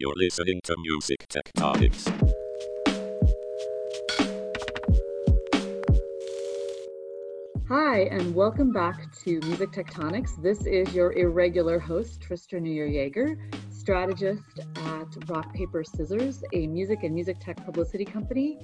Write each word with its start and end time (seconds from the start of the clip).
You're 0.00 0.14
listening 0.14 0.60
to 0.62 0.76
Music 0.78 1.26
Tectonics. 1.28 2.06
Hi, 7.66 8.02
and 8.02 8.32
welcome 8.32 8.72
back 8.72 9.12
to 9.24 9.40
Music 9.40 9.72
Tectonics. 9.72 10.40
This 10.40 10.64
is 10.66 10.94
your 10.94 11.14
irregular 11.14 11.80
host, 11.80 12.20
Tristra 12.20 12.60
Yeager, 12.60 13.34
strategist 13.72 14.60
at 14.76 15.08
Rock 15.28 15.52
Paper 15.52 15.82
Scissors, 15.82 16.44
a 16.52 16.68
music 16.68 17.02
and 17.02 17.12
music 17.12 17.40
tech 17.40 17.56
publicity 17.64 18.04
company. 18.04 18.56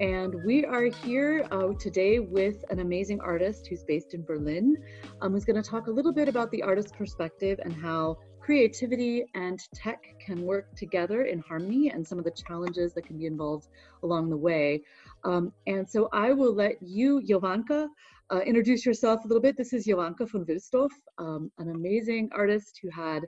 And 0.00 0.34
we 0.44 0.64
are 0.64 0.86
here 0.86 1.46
uh, 1.52 1.74
today 1.78 2.18
with 2.18 2.64
an 2.70 2.80
amazing 2.80 3.20
artist 3.20 3.68
who's 3.68 3.84
based 3.84 4.14
in 4.14 4.24
Berlin, 4.24 4.76
um, 5.20 5.30
who's 5.30 5.44
going 5.44 5.62
to 5.62 5.70
talk 5.70 5.86
a 5.86 5.92
little 5.92 6.12
bit 6.12 6.26
about 6.26 6.50
the 6.50 6.60
artist 6.60 6.92
perspective 6.96 7.60
and 7.62 7.72
how 7.72 8.18
creativity 8.42 9.24
and 9.34 9.60
tech 9.72 10.02
can 10.24 10.42
work 10.42 10.74
together 10.74 11.22
in 11.24 11.38
harmony 11.40 11.90
and 11.90 12.06
some 12.06 12.18
of 12.18 12.24
the 12.24 12.32
challenges 12.32 12.92
that 12.92 13.06
can 13.06 13.16
be 13.16 13.26
involved 13.26 13.68
along 14.02 14.28
the 14.30 14.36
way. 14.36 14.82
Um, 15.24 15.52
and 15.68 15.88
so 15.88 16.08
I 16.12 16.32
will 16.32 16.52
let 16.52 16.82
you, 16.82 17.22
Jovanka, 17.22 17.88
uh, 18.30 18.40
introduce 18.40 18.84
yourself 18.84 19.24
a 19.24 19.28
little 19.28 19.42
bit. 19.42 19.56
This 19.56 19.72
is 19.72 19.86
Jovanka 19.86 20.28
von 20.28 20.44
Wilsdorf, 20.44 20.90
um, 21.18 21.52
an 21.58 21.70
amazing 21.70 22.30
artist 22.34 22.80
who 22.82 22.90
had 22.90 23.22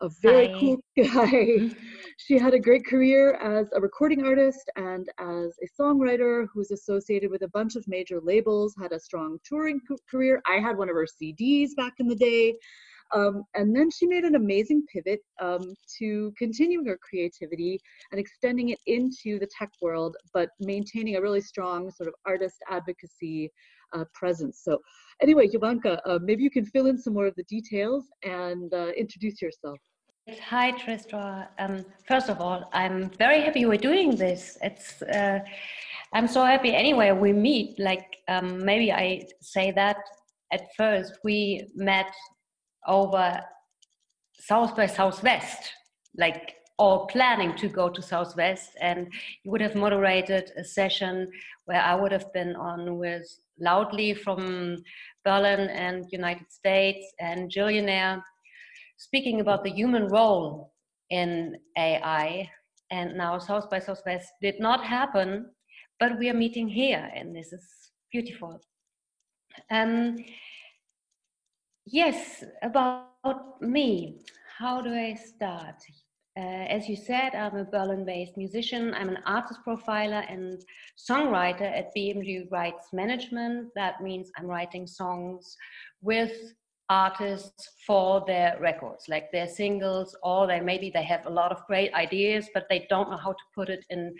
a 0.00 0.08
very 0.22 0.46
Hi. 0.46 0.54
cool 0.58 0.80
guy. 0.96 1.70
she 2.16 2.38
had 2.38 2.54
a 2.54 2.58
great 2.58 2.86
career 2.86 3.34
as 3.34 3.68
a 3.74 3.80
recording 3.80 4.24
artist 4.24 4.70
and 4.76 5.06
as 5.18 5.56
a 5.62 5.82
songwriter 5.82 6.46
who's 6.52 6.70
associated 6.70 7.30
with 7.30 7.42
a 7.42 7.48
bunch 7.48 7.76
of 7.76 7.86
major 7.86 8.18
labels, 8.20 8.74
had 8.80 8.92
a 8.92 9.00
strong 9.00 9.38
touring 9.44 9.80
career. 10.10 10.40
I 10.46 10.58
had 10.58 10.78
one 10.78 10.88
of 10.88 10.96
her 10.96 11.06
CDs 11.06 11.70
back 11.76 11.94
in 11.98 12.08
the 12.08 12.16
day. 12.16 12.54
Um, 13.12 13.44
and 13.54 13.74
then 13.74 13.90
she 13.90 14.06
made 14.06 14.24
an 14.24 14.34
amazing 14.34 14.84
pivot 14.92 15.20
um, 15.40 15.74
to 15.98 16.32
continuing 16.38 16.86
her 16.86 16.98
creativity 17.08 17.80
and 18.10 18.20
extending 18.20 18.70
it 18.70 18.78
into 18.86 19.38
the 19.38 19.48
tech 19.56 19.70
world, 19.80 20.16
but 20.32 20.50
maintaining 20.60 21.16
a 21.16 21.20
really 21.20 21.40
strong 21.40 21.90
sort 21.90 22.08
of 22.08 22.14
artist 22.26 22.56
advocacy 22.68 23.50
uh, 23.94 24.04
presence. 24.12 24.60
So, 24.64 24.78
anyway, 25.22 25.48
Jovanka, 25.48 26.00
uh, 26.04 26.18
maybe 26.22 26.42
you 26.42 26.50
can 26.50 26.64
fill 26.64 26.86
in 26.86 26.98
some 26.98 27.14
more 27.14 27.26
of 27.26 27.34
the 27.36 27.44
details 27.44 28.06
and 28.24 28.72
uh, 28.74 28.88
introduce 28.96 29.40
yourself. 29.40 29.78
Hi, 30.48 30.72
Tristra. 30.72 31.48
Um, 31.58 31.84
first 32.08 32.30
of 32.30 32.40
all, 32.40 32.70
I'm 32.72 33.10
very 33.10 33.42
happy 33.42 33.66
we're 33.66 33.76
doing 33.76 34.16
this. 34.16 34.56
It's 34.62 35.02
uh, 35.02 35.40
I'm 36.14 36.26
so 36.26 36.44
happy. 36.44 36.74
Anyway, 36.74 37.10
we 37.12 37.32
meet. 37.32 37.78
Like 37.78 38.16
um, 38.28 38.64
maybe 38.64 38.90
I 38.90 39.26
say 39.42 39.70
that 39.72 39.98
at 40.50 40.62
first 40.76 41.18
we 41.24 41.68
met 41.74 42.10
over 42.86 43.40
South 44.38 44.76
by 44.76 44.86
Southwest, 44.86 45.72
like 46.16 46.56
or 46.78 47.06
planning 47.06 47.54
to 47.56 47.68
go 47.68 47.88
to 47.88 48.02
Southwest, 48.02 48.70
and 48.80 49.06
you 49.44 49.50
would 49.50 49.60
have 49.60 49.76
moderated 49.76 50.50
a 50.56 50.64
session 50.64 51.30
where 51.66 51.80
I 51.80 51.94
would 51.94 52.12
have 52.12 52.32
been 52.32 52.56
on 52.56 52.98
with 52.98 53.26
Loudly 53.60 54.14
from 54.14 54.78
Berlin 55.24 55.68
and 55.70 56.06
United 56.10 56.50
States 56.50 57.06
and 57.20 57.50
Jillionaire 57.50 58.20
speaking 58.96 59.40
about 59.40 59.62
the 59.62 59.70
human 59.70 60.08
role 60.08 60.72
in 61.10 61.56
AI. 61.78 62.50
And 62.90 63.16
now 63.16 63.38
South 63.38 63.70
by 63.70 63.78
Southwest 63.78 64.28
did 64.42 64.58
not 64.58 64.84
happen, 64.84 65.50
but 66.00 66.18
we 66.18 66.28
are 66.28 66.34
meeting 66.34 66.68
here, 66.68 67.10
and 67.14 67.34
this 67.34 67.52
is 67.52 67.64
beautiful. 68.12 68.60
Um, 69.70 70.16
yes, 71.86 72.44
about 72.62 73.60
me. 73.60 74.20
How 74.58 74.80
do 74.80 74.92
I 74.94 75.14
start? 75.14 75.76
Uh, 76.36 76.66
as 76.68 76.88
you 76.88 76.96
said, 76.96 77.34
I'm 77.34 77.56
a 77.56 77.64
Berlin 77.64 78.04
based 78.04 78.36
musician. 78.36 78.92
I'm 78.94 79.08
an 79.08 79.18
artist 79.24 79.60
profiler 79.66 80.24
and 80.32 80.60
songwriter 80.98 81.62
at 81.62 81.94
BMG 81.96 82.50
Rights 82.50 82.88
Management. 82.92 83.70
That 83.76 84.02
means 84.02 84.30
I'm 84.36 84.46
writing 84.46 84.86
songs 84.86 85.56
with 86.02 86.32
artists 86.88 87.68
for 87.86 88.24
their 88.26 88.58
records, 88.60 89.04
like 89.08 89.30
their 89.30 89.46
singles, 89.46 90.16
or 90.22 90.46
they 90.46 90.60
maybe 90.60 90.90
they 90.92 91.04
have 91.04 91.24
a 91.26 91.30
lot 91.30 91.52
of 91.52 91.64
great 91.66 91.92
ideas, 91.94 92.48
but 92.52 92.66
they 92.68 92.86
don't 92.90 93.10
know 93.10 93.16
how 93.16 93.32
to 93.32 93.44
put 93.54 93.68
it 93.68 93.84
in 93.90 94.12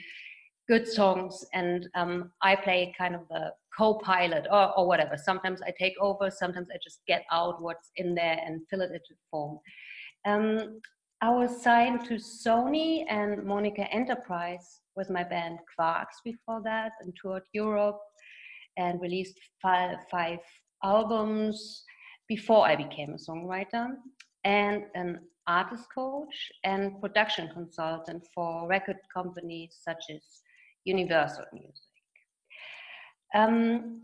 good 0.69 0.87
songs. 0.87 1.45
And 1.53 1.89
um, 1.95 2.31
I 2.43 2.57
play 2.57 2.95
kind 2.97 3.17
of 3.17 3.23
the 3.29 3.53
co-pilot 3.77 4.47
or, 4.51 4.79
or 4.79 4.87
whatever. 4.87 5.17
Sometimes 5.17 5.61
I 5.63 5.73
take 5.79 5.95
over, 6.01 6.31
sometimes 6.31 6.69
I 6.73 6.79
just 6.83 7.01
get 7.07 7.25
out 7.31 7.61
what's 7.61 7.91
in 7.97 8.15
there 8.15 8.39
and 8.45 8.63
fill 8.71 8.83
it 8.83 8.91
into 8.91 9.15
form. 9.31 9.59
Um, 10.27 10.81
I 11.21 11.31
was 11.31 11.63
signed 11.63 12.05
to 12.07 12.15
Sony 12.15 13.05
and 13.09 13.39
Monika 13.39 13.89
Enterprise 13.93 14.81
with 14.97 15.11
my 15.11 15.25
band 15.25 15.59
Quarks 15.79 16.23
before 16.25 16.61
that 16.65 16.93
and 17.01 17.13
toured 17.21 17.43
Europe 17.53 17.99
and 18.77 19.01
released 19.01 19.39
five, 19.63 19.97
five 20.11 20.39
albums 20.83 21.85
before 22.29 22.67
I 22.67 22.77
became 22.77 23.11
a 23.11 23.31
songwriter 23.31 23.89
and 24.45 24.85
an 24.95 25.21
artist 25.47 25.85
coach 25.95 26.53
and 26.65 27.01
production 27.01 27.49
consultant 27.53 28.27
for 28.35 28.67
record 28.69 28.97
companies 29.13 29.79
such 29.83 30.03
as 30.11 30.23
Universal 30.85 31.45
Music. 31.53 31.94
Um, 33.35 34.03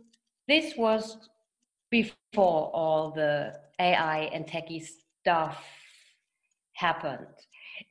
this 0.48 0.74
was 0.76 1.16
before 1.90 2.70
all 2.74 3.12
the 3.12 3.54
AI 3.80 4.30
and 4.32 4.46
techie 4.46 4.84
stuff 5.20 5.64
happened. 6.74 7.26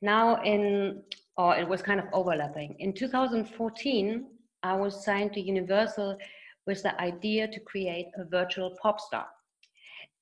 Now, 0.02 0.42
in 0.42 1.02
or 1.36 1.56
it 1.56 1.66
was 1.66 1.80
kind 1.80 1.98
of 1.98 2.06
overlapping. 2.12 2.76
In 2.80 2.92
2014, 2.92 4.26
I 4.62 4.76
was 4.76 5.04
signed 5.04 5.32
to 5.32 5.40
Universal 5.40 6.18
with 6.66 6.82
the 6.82 7.00
idea 7.00 7.48
to 7.48 7.60
create 7.60 8.08
a 8.18 8.24
virtual 8.24 8.76
pop 8.82 9.00
star. 9.00 9.26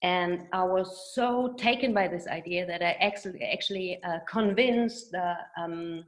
And 0.02 0.46
I 0.52 0.62
was 0.62 1.12
so 1.12 1.54
taken 1.58 1.92
by 1.92 2.06
this 2.06 2.28
idea 2.28 2.64
that 2.66 2.82
I 2.82 2.92
actually, 3.00 3.42
actually 3.42 4.00
uh, 4.04 4.18
convinced 4.30 5.10
the 5.10 5.34
um, 5.60 6.04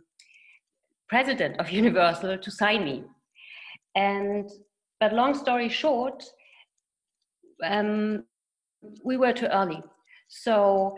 president 1.08 1.58
of 1.58 1.70
Universal 1.82 2.38
to 2.38 2.50
sign 2.50 2.84
me. 2.84 3.04
And 3.96 4.48
but 5.00 5.12
long 5.14 5.34
story 5.34 5.68
short, 5.68 6.22
um, 7.64 8.24
we 9.04 9.16
were 9.16 9.32
too 9.32 9.46
early. 9.46 9.82
So 10.28 10.96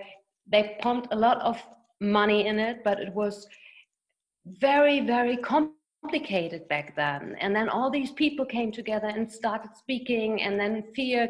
they 0.51 0.77
pumped 0.81 1.09
a 1.13 1.17
lot 1.17 1.41
of 1.41 1.63
money 2.01 2.47
in 2.47 2.59
it, 2.59 2.83
but 2.85 3.01
it 3.01 3.15
was 3.15 3.47
very, 4.47 5.01
very 5.01 5.37
complicated 5.37 6.69
back 6.69 6.97
then. 6.97 7.37
And 7.41 7.55
then 7.55 7.69
all 7.69 7.91
these 7.91 8.11
people 8.11 8.45
came 8.45 8.73
together 8.73 9.07
and 9.07 9.31
started 9.31 9.71
speaking, 9.77 10.43
and 10.43 10.59
then 10.59 10.85
fear 10.95 11.29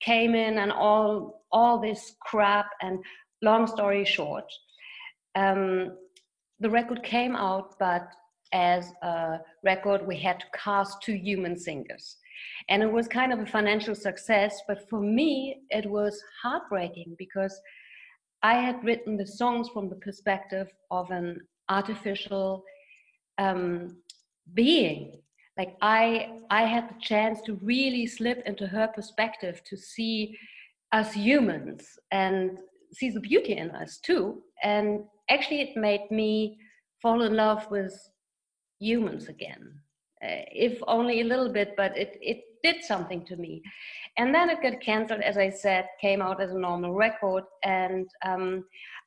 came 0.00 0.34
in, 0.34 0.58
and 0.58 0.70
all 0.70 1.44
all 1.50 1.78
this 1.80 2.14
crap. 2.20 2.66
And 2.82 2.98
long 3.42 3.66
story 3.66 4.04
short, 4.04 4.44
um, 5.34 5.96
the 6.60 6.70
record 6.70 7.02
came 7.02 7.34
out, 7.34 7.78
but 7.78 8.06
as 8.54 8.92
a 9.02 9.40
record, 9.64 10.06
we 10.06 10.16
had 10.16 10.38
to 10.40 10.46
cast 10.54 11.02
two 11.02 11.14
human 11.14 11.58
singers. 11.58 12.16
And 12.68 12.82
it 12.82 12.90
was 12.90 13.08
kind 13.08 13.32
of 13.32 13.40
a 13.40 13.46
financial 13.46 13.94
success, 13.94 14.60
but 14.68 14.88
for 14.88 15.00
me, 15.00 15.62
it 15.70 15.84
was 15.90 16.22
heartbreaking 16.42 17.16
because 17.18 17.60
I 18.42 18.54
had 18.54 18.84
written 18.84 19.16
the 19.16 19.26
songs 19.26 19.68
from 19.68 19.88
the 19.88 19.96
perspective 19.96 20.68
of 20.90 21.10
an 21.10 21.40
artificial 21.68 22.64
um, 23.38 23.96
being. 24.54 25.20
Like 25.58 25.76
I, 25.82 26.38
I 26.50 26.62
had 26.62 26.88
the 26.88 27.00
chance 27.00 27.40
to 27.42 27.54
really 27.62 28.06
slip 28.06 28.42
into 28.46 28.66
her 28.66 28.88
perspective 28.88 29.62
to 29.66 29.76
see 29.76 30.36
us 30.92 31.12
humans 31.12 31.98
and 32.12 32.58
see 32.92 33.10
the 33.10 33.20
beauty 33.20 33.56
in 33.56 33.70
us 33.70 33.98
too. 33.98 34.42
And 34.62 35.04
actually, 35.28 35.60
it 35.62 35.76
made 35.76 36.08
me 36.10 36.58
fall 37.02 37.22
in 37.22 37.34
love 37.34 37.68
with 37.70 37.92
humans 38.78 39.28
again, 39.28 39.74
uh, 40.22 40.44
if 40.52 40.82
only 40.86 41.20
a 41.20 41.24
little 41.24 41.52
bit, 41.52 41.74
but 41.76 41.96
it, 41.96 42.18
it 42.20 42.44
did 42.62 42.82
something 42.82 43.24
to 43.26 43.36
me. 43.36 43.62
And 44.16 44.34
then 44.34 44.50
it 44.50 44.62
got 44.62 44.80
cancelled, 44.80 45.20
as 45.20 45.36
I 45.36 45.50
said, 45.50 45.86
came 46.00 46.22
out 46.22 46.40
as 46.40 46.52
a 46.52 46.58
normal 46.58 46.92
record, 46.92 47.44
and 47.62 48.08
um, 48.24 48.64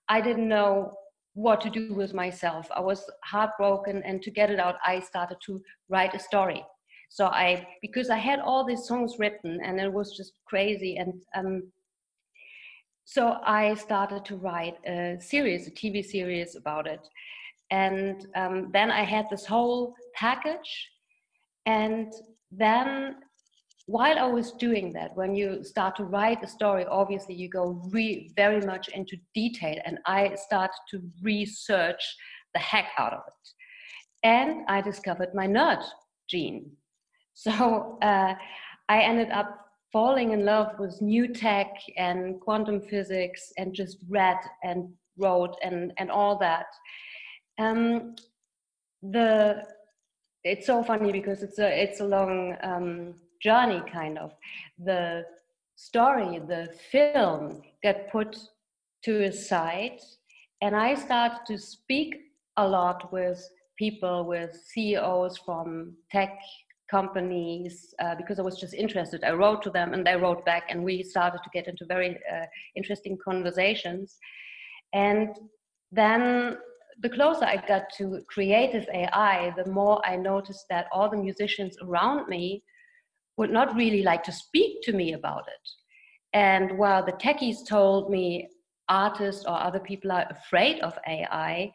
I 0.10 0.22
didn't 0.22 0.48
know 0.48 0.94
what 1.34 1.62
to 1.62 1.70
do 1.70 1.94
with 1.94 2.14
myself. 2.14 2.68
I 2.76 2.82
was 2.82 3.10
heartbroken, 3.24 4.04
and 4.04 4.22
to 4.22 4.32
get 4.32 4.50
it 4.50 4.60
out, 4.60 4.76
I 4.86 5.00
started 5.00 5.38
to 5.46 5.62
write 5.90 6.14
a 6.14 6.20
story. 6.20 6.64
So 7.10 7.28
I, 7.28 7.66
because 7.82 8.10
I 8.10 8.18
had 8.18 8.40
all 8.40 8.66
these 8.66 8.86
songs 8.86 9.16
written, 9.18 9.60
and 9.64 9.80
it 9.80 9.92
was 9.92 10.16
just 10.16 10.34
crazy, 10.46 10.98
and 10.98 11.24
um, 11.36 11.72
so 13.06 13.38
I 13.46 13.74
started 13.76 14.26
to 14.26 14.36
write 14.36 14.76
a 14.86 15.18
series, 15.22 15.66
a 15.66 15.72
TV 15.72 16.04
series 16.04 16.58
about 16.58 16.88
it. 16.88 17.00
And 17.72 18.26
um, 18.36 18.70
then 18.72 18.92
I 18.92 19.04
had 19.04 19.26
this 19.30 19.46
whole 19.46 19.94
package. 20.16 20.90
And 21.66 22.14
then 22.52 23.16
while 23.88 24.20
I 24.20 24.26
was 24.26 24.52
doing 24.54 24.92
that, 24.94 25.16
when 25.16 25.34
you 25.34 25.64
start 25.64 25.96
to 25.96 26.04
write 26.04 26.44
a 26.44 26.48
story, 26.48 26.86
obviously 26.86 27.36
you 27.36 27.50
go 27.50 27.82
very 28.36 28.62
much 28.66 28.90
into 28.90 29.18
detail, 29.34 29.78
and 29.86 29.98
I 30.06 30.36
started 30.36 30.76
to 30.92 31.02
research 31.22 32.04
the 32.54 32.60
heck 32.60 32.88
out 32.98 33.14
of 33.14 33.22
it. 33.28 33.50
And 34.24 34.66
I 34.68 34.82
discovered 34.82 35.34
my 35.34 35.48
nerd 35.48 35.84
gene. 36.30 36.72
So 37.40 38.00
uh, 38.02 38.34
I 38.90 39.02
ended 39.02 39.30
up 39.30 39.68
falling 39.94 40.32
in 40.32 40.44
love 40.44 40.72
with 40.80 41.00
new 41.04 41.28
tech 41.28 41.72
and 41.96 42.42
quantum 42.42 42.82
physics 42.82 43.54
and 43.60 43.76
just 43.76 43.98
read 44.10 44.38
and 44.64 44.90
wrote 45.20 45.56
and, 45.64 45.94
and 45.98 46.10
all 46.10 46.40
that. 46.40 46.66
Um, 47.60 48.16
the 49.02 49.64
it's 50.44 50.66
so 50.66 50.84
funny 50.84 51.12
because 51.12 51.44
it's 51.44 51.60
a 51.60 51.84
it's 51.84 52.00
a 52.00 52.06
long 52.06 52.56
um, 52.64 53.16
journey 53.42 53.82
kind 53.92 54.18
of. 54.18 54.34
The 54.78 55.26
story 55.78 56.40
the 56.40 56.68
film 56.92 57.62
got 57.84 58.10
put 58.12 58.36
to 59.04 59.26
a 59.26 59.32
side 59.32 60.00
and 60.62 60.76
i 60.76 60.96
started 60.96 61.40
to 61.46 61.56
speak 61.56 62.16
a 62.58 62.68
lot 62.68 63.14
with 63.14 63.40
people 63.78 64.26
with 64.26 64.60
ceos 64.68 65.38
from 65.38 65.94
tech 66.12 66.40
companies 66.90 67.94
uh, 68.00 68.16
because 68.16 68.40
i 68.40 68.42
was 68.42 68.60
just 68.60 68.74
interested. 68.74 69.24
I 69.24 69.32
wrote 69.32 69.62
to 69.64 69.70
them 69.70 69.94
and 69.94 70.06
they 70.06 70.16
wrote 70.16 70.44
back 70.46 70.64
and 70.70 70.84
we 70.84 71.04
started 71.04 71.42
to 71.44 71.50
get 71.54 71.68
into 71.68 71.86
very 71.86 72.18
uh, 72.34 72.46
interesting 72.76 73.18
conversations. 73.24 74.18
And 74.94 75.36
then 75.92 76.58
the 77.02 77.10
closer 77.10 77.46
I 77.46 77.64
got 77.68 77.84
to 77.98 78.22
creative 78.28 78.88
AI, 78.94 79.54
the 79.56 79.70
more 79.70 80.02
I 80.06 80.16
noticed 80.16 80.66
that 80.70 80.88
all 80.92 81.10
the 81.10 81.18
musicians 81.18 81.78
around 81.82 82.28
me 82.28 82.64
would 83.38 83.52
not 83.52 83.76
really 83.76 84.02
like 84.02 84.24
to 84.24 84.32
speak 84.32 84.82
to 84.84 84.94
me 84.94 85.14
about 85.14 85.46
it. 85.48 85.70
And 86.34 86.78
while 86.78 87.06
the 87.06 87.14
techies 87.14 87.66
told 87.68 88.10
me 88.10 88.48
artists 88.90 89.46
or 89.46 89.60
other 89.60 89.80
people 89.80 90.12
are 90.12 90.26
afraid 90.30 90.80
of 90.80 90.98
AI, 91.08 91.72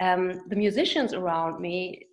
um, 0.00 0.42
the 0.48 0.56
musicians 0.56 1.14
around 1.14 1.60
me 1.60 2.06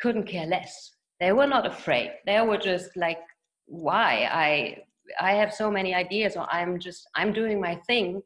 couldn't 0.00 0.26
care 0.26 0.46
less. 0.46 0.90
They 1.20 1.32
were 1.32 1.46
not 1.46 1.66
afraid. 1.66 2.12
They 2.26 2.40
were 2.40 2.58
just 2.58 2.96
like, 2.96 3.18
why? 3.66 4.28
I 4.30 4.78
I 5.20 5.32
have 5.32 5.52
so 5.52 5.70
many 5.70 5.94
ideas, 5.94 6.36
or 6.36 6.46
I'm 6.52 6.78
just 6.78 7.08
I'm 7.14 7.32
doing 7.32 7.60
my 7.60 7.76
thing, 7.86 8.22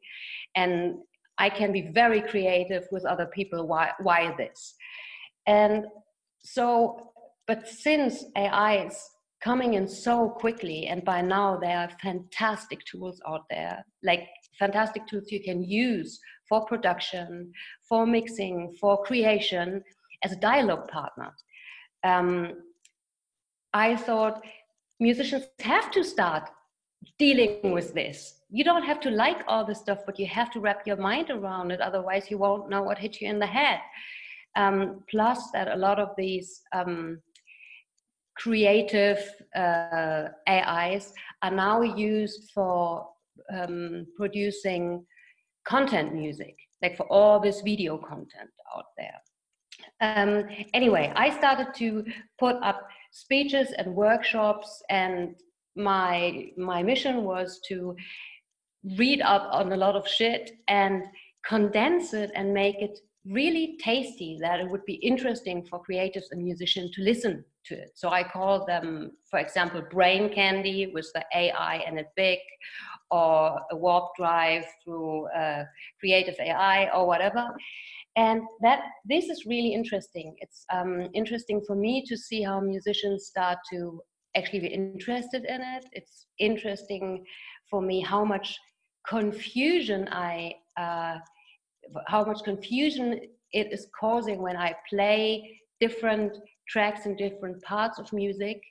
and 0.55 0.95
I 1.37 1.49
can 1.49 1.71
be 1.71 1.89
very 1.93 2.21
creative 2.21 2.87
with 2.91 3.05
other 3.05 3.27
people. 3.27 3.67
Why, 3.67 3.91
why 3.99 4.33
this? 4.37 4.75
And 5.45 5.85
so, 6.39 7.11
but 7.45 7.67
since 7.67 8.25
AI 8.35 8.85
is 8.85 9.09
coming 9.41 9.75
in 9.75 9.87
so 9.87 10.29
quickly, 10.29 10.87
and 10.87 11.03
by 11.05 11.21
now 11.21 11.57
there 11.57 11.77
are 11.77 11.89
fantastic 12.01 12.83
tools 12.85 13.21
out 13.27 13.43
there, 13.49 13.85
like 14.03 14.27
fantastic 14.57 15.05
tools 15.07 15.31
you 15.31 15.41
can 15.41 15.63
use 15.63 16.19
for 16.49 16.65
production, 16.65 17.51
for 17.87 18.05
mixing, 18.05 18.75
for 18.79 19.03
creation 19.03 19.83
as 20.23 20.31
a 20.31 20.37
dialogue 20.37 20.87
partner. 20.87 21.31
Um, 22.03 22.53
I 23.73 23.95
thought 23.95 24.43
musicians 24.99 25.45
have 25.59 25.91
to 25.91 26.03
start 26.03 26.49
dealing 27.17 27.71
with 27.71 27.93
this. 27.93 28.35
You 28.49 28.63
don't 28.63 28.83
have 28.83 28.99
to 29.01 29.09
like 29.09 29.43
all 29.47 29.65
this 29.65 29.79
stuff, 29.79 29.99
but 30.05 30.19
you 30.19 30.27
have 30.27 30.51
to 30.51 30.59
wrap 30.59 30.85
your 30.85 30.97
mind 30.97 31.29
around 31.29 31.71
it. 31.71 31.81
Otherwise, 31.81 32.29
you 32.29 32.37
won't 32.37 32.69
know 32.69 32.83
what 32.83 32.97
hit 32.97 33.19
you 33.21 33.29
in 33.29 33.39
the 33.39 33.47
head. 33.47 33.79
Um, 34.55 35.03
plus, 35.09 35.51
that 35.51 35.67
a 35.67 35.75
lot 35.75 35.99
of 35.99 36.09
these 36.17 36.61
um, 36.73 37.21
creative 38.37 39.19
uh, 39.55 40.29
AIs 40.47 41.13
are 41.41 41.51
now 41.51 41.81
used 41.81 42.51
for 42.53 43.07
um, 43.53 44.05
producing 44.15 45.05
content 45.65 46.13
music, 46.13 46.55
like 46.81 46.95
for 46.95 47.05
all 47.11 47.39
this 47.39 47.61
video 47.61 47.97
content 47.97 48.49
out 48.75 48.85
there. 48.97 49.19
Um, 49.99 50.47
anyway, 50.73 51.11
I 51.15 51.35
started 51.37 51.73
to 51.75 52.05
put 52.39 52.55
up 52.63 52.87
speeches 53.11 53.73
and 53.77 53.95
workshops 53.95 54.81
and 54.89 55.35
my 55.77 56.47
my 56.57 56.83
mission 56.83 57.23
was 57.23 57.59
to 57.67 57.95
read 58.97 59.21
up 59.21 59.49
on 59.51 59.71
a 59.71 59.77
lot 59.77 59.95
of 59.95 60.07
shit 60.07 60.51
and 60.67 61.03
condense 61.45 62.13
it 62.13 62.31
and 62.35 62.53
make 62.53 62.81
it 62.81 62.99
really 63.25 63.77
tasty 63.81 64.37
that 64.41 64.59
it 64.59 64.69
would 64.69 64.85
be 64.85 64.93
interesting 64.95 65.65
for 65.65 65.81
creatives 65.83 66.25
and 66.31 66.43
musicians 66.43 66.91
to 66.91 67.01
listen 67.01 67.43
to 67.65 67.75
it. 67.75 67.91
So 67.95 68.09
I 68.09 68.23
call 68.23 68.65
them, 68.65 69.11
for 69.29 69.39
example, 69.39 69.81
brain 69.91 70.33
candy 70.33 70.91
with 70.93 71.09
the 71.13 71.25
AI 71.35 71.83
and 71.85 71.99
it 71.99 72.07
big, 72.15 72.39
or 73.11 73.59
a 73.71 73.75
warp 73.75 74.15
drive 74.17 74.65
through 74.83 75.27
uh, 75.27 75.63
creative 75.99 76.35
AI 76.39 76.89
or 76.95 77.05
whatever. 77.05 77.47
And 78.15 78.41
that 78.61 78.81
this 79.05 79.25
is 79.25 79.45
really 79.45 79.73
interesting. 79.73 80.35
It's 80.39 80.65
um, 80.73 81.09
interesting 81.13 81.61
for 81.67 81.75
me 81.75 82.03
to 82.07 82.17
see 82.17 82.41
how 82.41 82.59
musicians 82.59 83.27
start 83.27 83.59
to 83.71 84.01
actually 84.37 84.59
be 84.61 84.67
interested 84.67 85.43
in 85.45 85.61
it. 85.61 85.85
It's 85.91 86.27
interesting 86.39 87.25
for 87.69 87.81
me 87.81 88.01
how 88.01 88.23
much 88.23 88.57
confusion 89.07 90.07
I, 90.11 90.53
uh, 90.77 91.17
how 92.07 92.25
much 92.25 92.43
confusion 92.43 93.19
it 93.51 93.71
is 93.71 93.87
causing 93.99 94.41
when 94.41 94.57
I 94.57 94.75
play 94.89 95.59
different 95.79 96.37
tracks 96.69 97.05
in 97.05 97.15
different 97.15 97.61
parts 97.63 97.99
of 97.99 98.11
music 98.11 98.61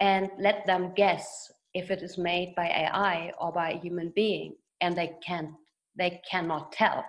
and 0.00 0.30
let 0.38 0.66
them 0.66 0.92
guess 0.96 1.50
if 1.74 1.90
it 1.90 2.02
is 2.02 2.18
made 2.18 2.54
by 2.56 2.66
AI 2.66 3.32
or 3.40 3.52
by 3.52 3.72
a 3.72 3.78
human 3.78 4.12
being, 4.16 4.56
and 4.80 4.96
they 4.96 5.12
can't, 5.24 5.50
they 5.96 6.20
cannot 6.28 6.72
tell. 6.72 7.04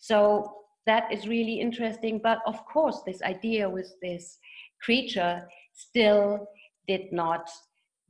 So 0.00 0.54
that 0.86 1.12
is 1.12 1.28
really 1.28 1.60
interesting. 1.60 2.20
But 2.22 2.38
of 2.46 2.64
course, 2.66 3.02
this 3.06 3.22
idea 3.22 3.68
with 3.68 3.92
this 4.02 4.38
creature 4.82 5.46
still 5.72 6.46
did 6.86 7.12
not 7.12 7.50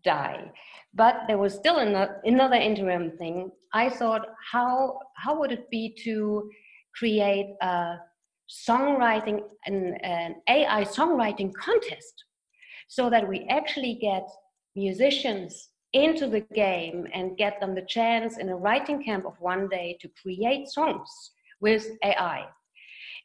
die. 0.05 0.51
But 0.95 1.23
there 1.27 1.39
was 1.39 1.55
still 1.55 1.79
another 1.79 2.55
interim 2.55 3.11
thing. 3.19 3.51
I 3.75 3.91
thought, 3.91 4.27
how, 4.53 4.99
how 5.17 5.39
would 5.39 5.53
it 5.53 5.69
be 5.71 5.95
to 6.05 6.49
create 6.95 7.55
a 7.61 7.97
songwriting, 8.49 9.41
an, 9.67 9.95
an 10.03 10.37
AI 10.49 10.85
songwriting 10.85 11.53
contest 11.55 12.25
so 12.89 13.11
that 13.11 13.29
we 13.29 13.47
actually 13.51 13.95
get 14.01 14.27
musicians 14.75 15.71
into 15.93 16.29
the 16.29 16.41
game 16.55 17.07
and 17.13 17.37
get 17.37 17.61
them 17.61 17.75
the 17.75 17.83
chance 17.83 18.39
in 18.39 18.49
a 18.49 18.57
writing 18.57 19.03
camp 19.03 19.25
of 19.25 19.35
one 19.41 19.69
day 19.69 19.97
to 20.01 20.09
create 20.23 20.69
songs 20.69 21.11
with 21.61 21.87
AI. 22.05 22.47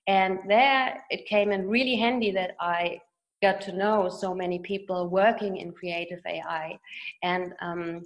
And 0.08 0.40
there 0.48 1.04
it 1.10 1.28
came 1.28 1.52
in 1.52 1.68
really 1.68 1.96
handy 1.96 2.32
that 2.32 2.56
I 2.60 3.00
got 3.42 3.62
to 3.62 3.74
know 3.74 4.10
so 4.10 4.34
many 4.34 4.60
people 4.60 5.10
working 5.10 5.58
in 5.58 5.72
creative 5.72 6.20
AI, 6.28 6.78
and 7.24 7.54
um, 7.62 8.06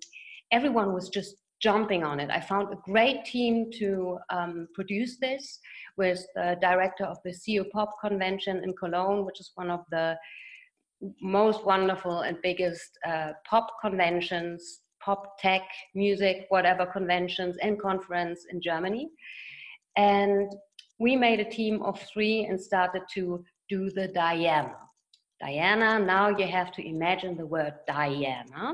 everyone 0.51 0.93
was 0.93 1.09
just 1.09 1.35
jumping 1.61 2.03
on 2.03 2.19
it. 2.19 2.29
I 2.29 2.41
found 2.41 2.71
a 2.71 2.81
great 2.83 3.25
team 3.25 3.71
to 3.79 4.19
um, 4.29 4.67
produce 4.73 5.17
this 5.17 5.59
with 5.97 6.25
the 6.35 6.57
director 6.61 7.05
of 7.05 7.17
the 7.23 7.33
c/o 7.33 7.63
pop 7.71 7.91
convention 8.01 8.63
in 8.63 8.73
Cologne, 8.73 9.25
which 9.25 9.39
is 9.39 9.51
one 9.55 9.71
of 9.71 9.81
the 9.91 10.17
most 11.21 11.65
wonderful 11.65 12.21
and 12.21 12.37
biggest 12.41 12.97
uh, 13.07 13.31
pop 13.49 13.67
conventions, 13.81 14.81
pop 15.03 15.37
tech, 15.39 15.63
music, 15.93 16.45
whatever 16.49 16.85
conventions 16.85 17.57
and 17.61 17.81
conference 17.81 18.45
in 18.51 18.61
Germany. 18.61 19.09
And 19.97 20.51
we 20.99 21.15
made 21.15 21.39
a 21.39 21.49
team 21.49 21.81
of 21.83 21.99
three 22.13 22.45
and 22.45 22.59
started 22.59 23.03
to 23.13 23.43
do 23.69 23.89
the 23.91 24.07
Diana. 24.07 24.75
Diana, 25.41 25.99
now 25.99 26.29
you 26.29 26.47
have 26.47 26.71
to 26.73 26.87
imagine 26.87 27.37
the 27.37 27.45
word 27.45 27.73
Diana 27.87 28.73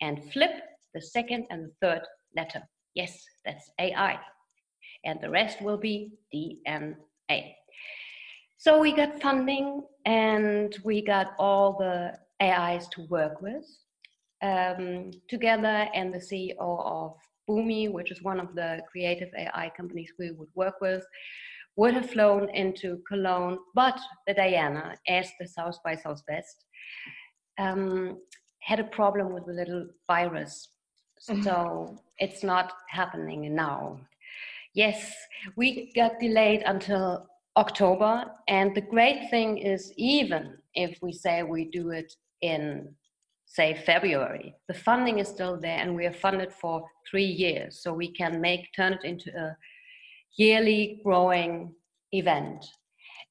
and 0.00 0.32
flip 0.32 0.50
the 0.94 1.00
second 1.00 1.46
and 1.50 1.64
the 1.64 1.72
third 1.80 2.02
letter. 2.36 2.62
Yes, 2.94 3.24
that's 3.44 3.70
AI. 3.78 4.18
And 5.04 5.20
the 5.20 5.30
rest 5.30 5.60
will 5.60 5.78
be 5.78 6.12
DNA. 6.32 6.94
So 8.58 8.78
we 8.78 8.92
got 8.92 9.20
funding 9.20 9.82
and 10.06 10.76
we 10.84 11.02
got 11.02 11.32
all 11.38 11.76
the 11.78 12.16
AIs 12.40 12.88
to 12.90 13.06
work 13.08 13.42
with 13.42 13.64
um, 14.42 15.10
together 15.28 15.88
and 15.94 16.12
the 16.12 16.18
CEO 16.18 16.56
of 16.58 17.16
Boomy, 17.48 17.90
which 17.90 18.12
is 18.12 18.22
one 18.22 18.38
of 18.38 18.54
the 18.54 18.82
creative 18.90 19.30
AI 19.36 19.70
companies 19.76 20.12
we 20.18 20.30
would 20.30 20.48
work 20.54 20.80
with, 20.80 21.04
would 21.76 21.94
have 21.94 22.10
flown 22.10 22.48
into 22.50 23.02
Cologne, 23.08 23.58
but 23.74 23.98
the 24.26 24.34
Diana, 24.34 24.96
as 25.08 25.30
the 25.40 25.46
South 25.46 25.78
by 25.84 25.94
Southwest, 25.94 26.64
um, 27.58 28.18
had 28.60 28.80
a 28.80 28.84
problem 28.84 29.32
with 29.32 29.48
a 29.48 29.52
little 29.52 29.86
virus. 30.06 30.68
Mm-hmm. 31.28 31.42
So 31.42 31.98
it's 32.18 32.42
not 32.42 32.72
happening 32.88 33.54
now. 33.54 33.98
Yes, 34.74 35.14
we 35.56 35.92
got 35.94 36.18
delayed 36.18 36.62
until 36.66 37.26
October. 37.56 38.24
And 38.48 38.74
the 38.74 38.80
great 38.80 39.28
thing 39.30 39.58
is, 39.58 39.92
even 39.96 40.56
if 40.74 40.98
we 41.02 41.12
say 41.12 41.42
we 41.42 41.66
do 41.70 41.90
it 41.90 42.12
in 42.40 42.94
say 43.52 43.74
February. 43.84 44.54
The 44.68 44.74
funding 44.74 45.18
is 45.18 45.28
still 45.28 45.60
there 45.60 45.76
and 45.76 45.94
we 45.94 46.06
are 46.06 46.12
funded 46.12 46.50
for 46.52 46.82
three 47.10 47.26
years. 47.26 47.82
So 47.82 47.92
we 47.92 48.10
can 48.10 48.40
make, 48.40 48.68
turn 48.74 48.94
it 48.94 49.04
into 49.04 49.30
a 49.38 49.54
yearly 50.36 51.00
growing 51.04 51.74
event. 52.12 52.64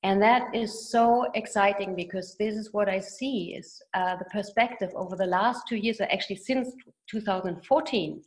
And 0.03 0.21
that 0.21 0.55
is 0.55 0.89
so 0.89 1.27
exciting 1.35 1.95
because 1.95 2.35
this 2.39 2.55
is 2.55 2.73
what 2.73 2.89
I 2.89 2.99
see 2.99 3.55
is 3.55 3.81
uh, 3.93 4.15
the 4.15 4.25
perspective 4.25 4.89
over 4.95 5.15
the 5.15 5.27
last 5.27 5.67
two 5.67 5.75
years, 5.75 6.01
or 6.01 6.11
actually 6.11 6.37
since 6.37 6.69
2014, 7.09 8.21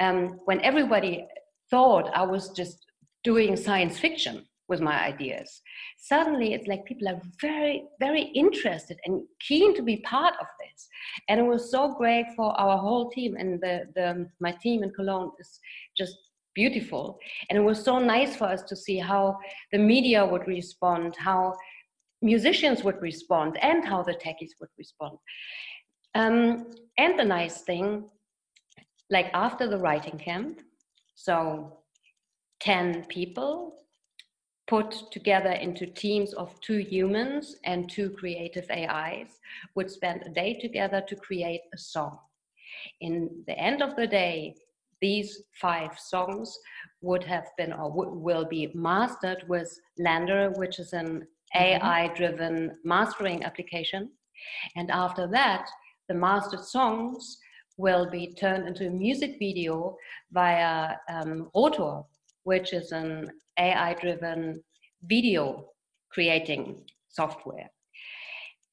um, 0.00 0.40
when 0.44 0.60
everybody 0.60 1.26
thought 1.70 2.10
I 2.14 2.22
was 2.22 2.50
just 2.50 2.84
doing 3.24 3.56
science 3.56 3.98
fiction 3.98 4.44
with 4.68 4.80
my 4.80 5.02
ideas. 5.04 5.62
Suddenly, 5.98 6.54
it's 6.54 6.68
like 6.68 6.84
people 6.84 7.08
are 7.08 7.20
very, 7.40 7.84
very 7.98 8.22
interested 8.34 8.98
and 9.04 9.22
keen 9.40 9.74
to 9.74 9.82
be 9.82 9.96
part 9.98 10.34
of 10.40 10.46
this. 10.60 10.88
And 11.28 11.40
it 11.40 11.42
was 11.42 11.70
so 11.70 11.94
great 11.94 12.26
for 12.36 12.52
our 12.58 12.78
whole 12.78 13.10
team. 13.10 13.36
And 13.36 13.60
the, 13.60 13.86
the 13.94 14.28
my 14.38 14.52
team 14.62 14.82
in 14.82 14.92
Cologne 14.92 15.32
is 15.40 15.58
just 15.98 16.16
beautiful. 16.54 17.18
And 17.48 17.58
it 17.58 17.62
was 17.62 17.82
so 17.82 17.98
nice 17.98 18.36
for 18.36 18.44
us 18.44 18.62
to 18.64 18.76
see 18.76 18.98
how 18.98 19.38
the 19.72 19.78
media 19.78 20.24
would 20.24 20.46
respond, 20.46 21.14
how 21.16 21.54
musicians 22.22 22.82
would 22.84 23.00
respond, 23.00 23.58
and 23.62 23.84
how 23.84 24.02
the 24.02 24.14
techies 24.14 24.52
would 24.60 24.70
respond. 24.78 25.18
Um, 26.14 26.70
and 26.98 27.18
the 27.18 27.24
nice 27.24 27.62
thing, 27.62 28.04
like 29.10 29.30
after 29.32 29.68
the 29.68 29.78
writing 29.78 30.18
camp, 30.18 30.60
so 31.14 31.78
10 32.60 33.04
people 33.06 33.76
put 34.66 35.10
together 35.10 35.50
into 35.50 35.84
teams 35.84 36.32
of 36.34 36.58
two 36.60 36.78
humans 36.78 37.56
and 37.64 37.90
two 37.90 38.10
creative 38.10 38.70
AIs 38.70 39.40
would 39.74 39.90
spend 39.90 40.22
a 40.22 40.30
day 40.30 40.54
together 40.54 41.02
to 41.08 41.16
create 41.16 41.62
a 41.74 41.78
song. 41.78 42.18
In 43.00 43.42
the 43.48 43.58
end 43.58 43.82
of 43.82 43.96
the 43.96 44.06
day, 44.06 44.54
these 45.00 45.42
five 45.60 45.98
songs 45.98 46.58
would 47.00 47.24
have 47.24 47.46
been 47.56 47.72
or 47.72 47.90
will 47.90 48.44
be 48.44 48.70
mastered 48.74 49.44
with 49.48 49.78
LANDR, 49.98 50.56
which 50.58 50.78
is 50.78 50.92
an 50.92 51.26
mm-hmm. 51.54 51.62
AI 51.62 52.08
driven 52.14 52.76
mastering 52.84 53.44
application. 53.44 54.10
And 54.76 54.90
after 54.90 55.26
that, 55.28 55.68
the 56.08 56.14
mastered 56.14 56.64
songs 56.64 57.38
will 57.76 58.10
be 58.10 58.34
turned 58.34 58.68
into 58.68 58.86
a 58.86 58.90
music 58.90 59.36
video 59.38 59.96
via 60.32 60.96
um, 61.08 61.50
Rotor, 61.54 62.02
which 62.44 62.72
is 62.72 62.92
an 62.92 63.30
AI 63.58 63.94
driven 63.94 64.62
video 65.04 65.66
creating 66.10 66.82
software. 67.08 67.70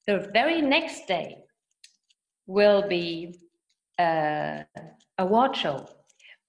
The 0.06 0.28
very 0.32 0.60
next 0.60 1.06
day 1.06 1.38
will 2.46 2.86
be 2.88 3.38
a 3.98 4.64
award 5.18 5.56
show 5.56 5.88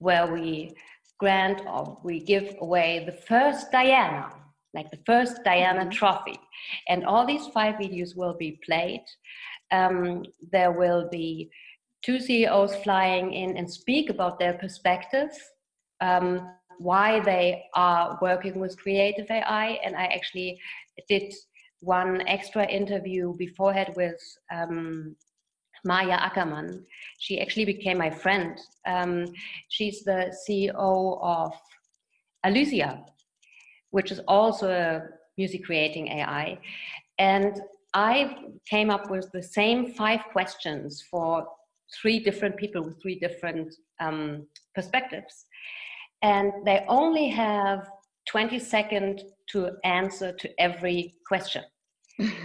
where 0.00 0.32
we 0.32 0.74
grant 1.18 1.60
or 1.66 1.98
we 2.02 2.18
give 2.18 2.56
away 2.60 3.04
the 3.06 3.12
first 3.12 3.70
Diana, 3.70 4.30
like 4.74 4.90
the 4.90 5.02
first 5.06 5.44
Diana 5.44 5.82
mm-hmm. 5.82 5.90
trophy. 5.90 6.38
And 6.88 7.04
all 7.04 7.26
these 7.26 7.46
five 7.48 7.76
videos 7.76 8.16
will 8.16 8.34
be 8.34 8.58
played. 8.66 9.04
Um, 9.70 10.24
there 10.50 10.72
will 10.72 11.08
be 11.10 11.50
two 12.02 12.18
CEOs 12.18 12.74
flying 12.76 13.32
in 13.32 13.56
and 13.56 13.70
speak 13.70 14.10
about 14.10 14.38
their 14.38 14.54
perspectives, 14.54 15.38
um, 16.00 16.50
why 16.78 17.20
they 17.20 17.64
are 17.74 18.18
working 18.22 18.58
with 18.58 18.80
creative 18.80 19.30
AI. 19.30 19.78
And 19.84 19.94
I 19.94 20.06
actually 20.06 20.58
did 21.08 21.34
one 21.80 22.26
extra 22.26 22.66
interview 22.66 23.34
beforehand 23.36 23.92
with 23.96 24.20
um, 24.52 25.14
Maya 25.84 26.18
Ackerman. 26.20 26.84
She 27.18 27.40
actually 27.40 27.64
became 27.64 27.98
my 27.98 28.10
friend. 28.10 28.58
Um, 28.86 29.26
she's 29.68 30.02
the 30.02 30.34
CEO 30.42 31.18
of 31.22 31.52
Alysia, 32.44 33.04
which 33.90 34.10
is 34.10 34.20
also 34.28 34.70
a 34.70 35.02
music 35.36 35.64
creating 35.64 36.08
AI. 36.08 36.58
And 37.18 37.60
I 37.94 38.36
came 38.68 38.90
up 38.90 39.10
with 39.10 39.30
the 39.32 39.42
same 39.42 39.92
five 39.94 40.20
questions 40.32 41.02
for 41.10 41.46
three 42.00 42.20
different 42.20 42.56
people 42.56 42.82
with 42.82 43.02
three 43.02 43.18
different 43.18 43.74
um, 44.00 44.46
perspectives 44.74 45.46
and 46.22 46.52
they 46.64 46.84
only 46.88 47.28
have 47.28 47.88
20 48.28 48.58
seconds 48.58 49.22
to 49.48 49.72
answer 49.84 50.32
to 50.32 50.60
every 50.60 51.14
question. 51.26 51.64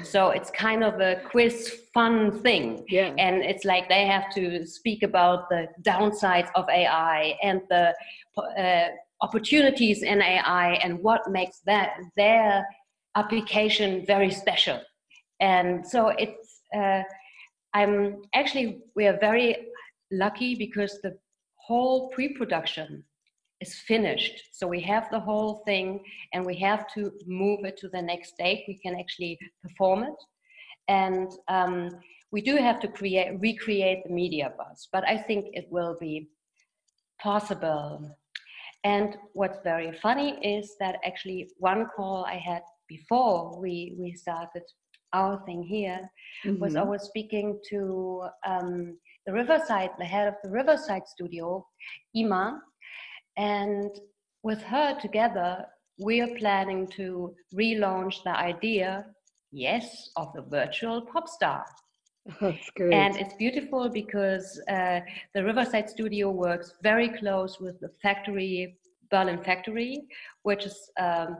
So 0.03 0.29
it's 0.29 0.49
kind 0.51 0.83
of 0.83 0.99
a 0.99 1.21
quiz 1.29 1.73
fun 1.93 2.39
thing. 2.41 2.85
Yeah. 2.87 3.13
And 3.17 3.43
it's 3.43 3.65
like 3.65 3.89
they 3.89 4.05
have 4.05 4.33
to 4.35 4.65
speak 4.65 5.03
about 5.03 5.49
the 5.49 5.67
downsides 5.81 6.49
of 6.55 6.67
AI 6.69 7.37
and 7.41 7.61
the 7.69 7.93
uh, 8.37 8.89
opportunities 9.21 10.03
in 10.03 10.21
AI 10.21 10.73
and 10.83 10.99
what 10.99 11.29
makes 11.29 11.59
that 11.65 11.97
their 12.15 12.65
application 13.15 14.05
very 14.05 14.31
special. 14.31 14.79
And 15.39 15.85
so 15.85 16.09
it's, 16.09 16.61
uh, 16.75 17.03
I'm 17.73 18.21
actually, 18.33 18.81
we 18.95 19.07
are 19.07 19.17
very 19.19 19.67
lucky 20.11 20.55
because 20.55 20.99
the 21.01 21.17
whole 21.55 22.09
pre-production 22.09 23.03
is 23.65 23.75
finished. 23.93 24.37
So 24.51 24.67
we 24.67 24.81
have 24.81 25.05
the 25.09 25.19
whole 25.19 25.53
thing 25.65 25.87
and 26.33 26.45
we 26.45 26.55
have 26.69 26.83
to 26.95 27.11
move 27.25 27.65
it 27.69 27.77
to 27.77 27.89
the 27.89 28.01
next 28.01 28.37
date. 28.37 28.65
We 28.67 28.77
can 28.85 28.95
actually 28.99 29.37
perform 29.63 30.03
it. 30.03 30.19
And 30.87 31.29
um, 31.47 31.89
we 32.31 32.41
do 32.41 32.55
have 32.57 32.79
to 32.81 32.87
create, 32.87 33.39
recreate 33.39 34.03
the 34.05 34.13
media 34.13 34.53
buzz, 34.57 34.87
but 34.91 35.03
I 35.07 35.17
think 35.17 35.45
it 35.53 35.67
will 35.71 35.95
be 35.99 36.29
possible. 37.19 37.89
And 38.83 39.17
what's 39.33 39.59
very 39.63 39.91
funny 40.05 40.29
is 40.55 40.75
that 40.79 40.95
actually 41.03 41.49
one 41.57 41.87
call 41.95 42.25
I 42.25 42.37
had 42.37 42.61
before 42.87 43.59
we, 43.59 43.95
we 43.97 44.13
started 44.13 44.63
our 45.13 45.41
thing 45.45 45.63
here 45.63 46.01
mm-hmm. 46.45 46.61
was 46.61 46.75
I 46.75 46.83
was 46.83 47.03
speaking 47.03 47.59
to 47.69 47.79
um, 48.45 48.97
the 49.25 49.33
Riverside, 49.33 49.91
the 49.97 50.05
head 50.05 50.27
of 50.27 50.35
the 50.43 50.49
Riverside 50.49 51.07
studio, 51.07 51.65
Ima, 52.13 52.61
and 53.37 53.91
with 54.43 54.61
her 54.63 54.97
together, 54.99 55.65
we 55.99 56.21
are 56.21 56.35
planning 56.37 56.87
to 56.87 57.33
relaunch 57.53 58.23
the 58.23 58.37
idea, 58.37 59.05
yes, 59.51 60.09
of 60.17 60.33
the 60.33 60.41
virtual 60.41 61.01
pop 61.01 61.27
star. 61.27 61.65
That's 62.41 62.69
great. 62.75 62.93
And 62.93 63.15
it's 63.17 63.33
beautiful 63.35 63.89
because 63.89 64.59
uh, 64.67 65.01
the 65.33 65.43
Riverside 65.43 65.89
Studio 65.89 66.31
works 66.31 66.73
very 66.81 67.09
close 67.09 67.59
with 67.59 67.79
the 67.79 67.89
factory, 68.01 68.77
Berlin 69.11 69.43
Factory, 69.43 70.07
which 70.43 70.65
is 70.65 70.91
um, 70.99 71.37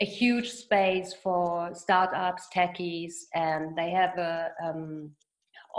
a 0.00 0.04
huge 0.04 0.48
space 0.48 1.12
for 1.12 1.70
startups, 1.74 2.48
techies, 2.54 3.14
and 3.34 3.76
they 3.76 3.90
have 3.90 4.16
a 4.18 4.50
um, 4.64 5.10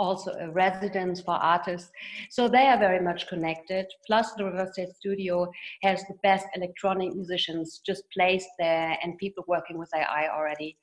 also 0.00 0.32
a 0.40 0.50
residence 0.50 1.20
for 1.20 1.34
artists. 1.34 1.90
So 2.30 2.48
they 2.48 2.66
are 2.66 2.78
very 2.78 3.00
much 3.00 3.28
connected. 3.28 3.86
Plus, 4.06 4.32
the 4.32 4.46
Riverside 4.46 4.96
Studio 4.96 5.50
has 5.82 6.00
the 6.04 6.16
best 6.22 6.46
electronic 6.56 7.14
musicians 7.14 7.80
just 7.86 8.04
placed 8.10 8.48
there 8.58 8.96
and 9.02 9.18
people 9.18 9.44
working 9.46 9.78
with 9.78 9.90
AI 9.94 10.28
already. 10.34 10.78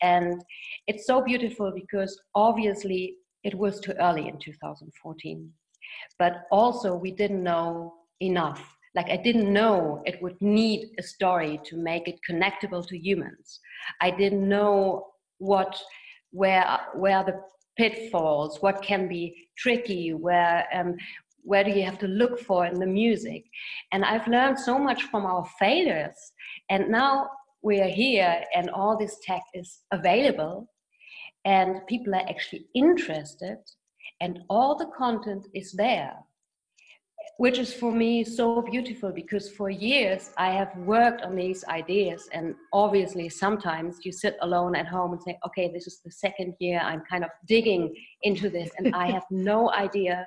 And 0.00 0.42
it's 0.86 1.06
so 1.06 1.22
beautiful 1.22 1.72
because 1.74 2.18
obviously 2.34 3.16
it 3.42 3.54
was 3.54 3.80
too 3.80 3.94
early 4.00 4.28
in 4.28 4.38
2014. 4.38 5.50
But 6.18 6.44
also, 6.52 6.94
we 6.94 7.10
didn't 7.10 7.42
know 7.42 7.94
enough. 8.20 8.62
Like, 8.94 9.10
I 9.10 9.16
didn't 9.16 9.52
know 9.52 10.02
it 10.06 10.22
would 10.22 10.40
need 10.40 10.90
a 10.98 11.02
story 11.02 11.60
to 11.64 11.76
make 11.76 12.06
it 12.06 12.20
connectable 12.30 12.86
to 12.86 12.96
humans. 12.96 13.58
I 14.00 14.10
didn't 14.10 14.48
know 14.48 15.06
what 15.38 15.76
where 16.30 16.64
where 16.94 17.22
the 17.24 17.38
pitfalls, 17.76 18.58
what 18.60 18.82
can 18.82 19.08
be 19.08 19.48
tricky, 19.56 20.12
where 20.12 20.66
um, 20.74 20.96
where 21.44 21.64
do 21.64 21.70
you 21.70 21.82
have 21.82 21.98
to 21.98 22.06
look 22.06 22.38
for 22.38 22.66
in 22.66 22.78
the 22.78 22.86
music? 22.86 23.44
And 23.90 24.04
I've 24.04 24.28
learned 24.28 24.58
so 24.58 24.78
much 24.78 25.02
from 25.04 25.26
our 25.26 25.44
failures, 25.58 26.32
and 26.70 26.88
now 26.88 27.28
we 27.62 27.80
are 27.80 27.88
here, 27.88 28.44
and 28.54 28.70
all 28.70 28.96
this 28.96 29.18
tech 29.24 29.42
is 29.54 29.80
available, 29.92 30.68
and 31.44 31.86
people 31.88 32.14
are 32.14 32.28
actually 32.28 32.66
interested, 32.74 33.58
and 34.20 34.40
all 34.48 34.76
the 34.76 34.90
content 34.96 35.46
is 35.54 35.72
there 35.72 36.14
which 37.38 37.58
is 37.58 37.72
for 37.72 37.90
me 37.90 38.24
so 38.24 38.62
beautiful 38.62 39.10
because 39.10 39.50
for 39.50 39.70
years 39.70 40.30
I 40.38 40.52
have 40.52 40.76
worked 40.76 41.22
on 41.22 41.34
these 41.34 41.64
ideas. 41.64 42.28
And 42.32 42.54
obviously, 42.72 43.28
sometimes 43.28 43.98
you 44.04 44.12
sit 44.12 44.36
alone 44.42 44.76
at 44.76 44.86
home 44.86 45.12
and 45.12 45.22
say, 45.22 45.38
okay, 45.46 45.70
this 45.72 45.86
is 45.86 46.00
the 46.04 46.10
second 46.10 46.54
year 46.60 46.80
I'm 46.80 47.02
kind 47.08 47.24
of 47.24 47.30
digging 47.46 47.94
into 48.22 48.48
this, 48.50 48.70
and 48.78 48.94
I 48.94 49.10
have 49.10 49.24
no 49.30 49.70
idea 49.72 50.26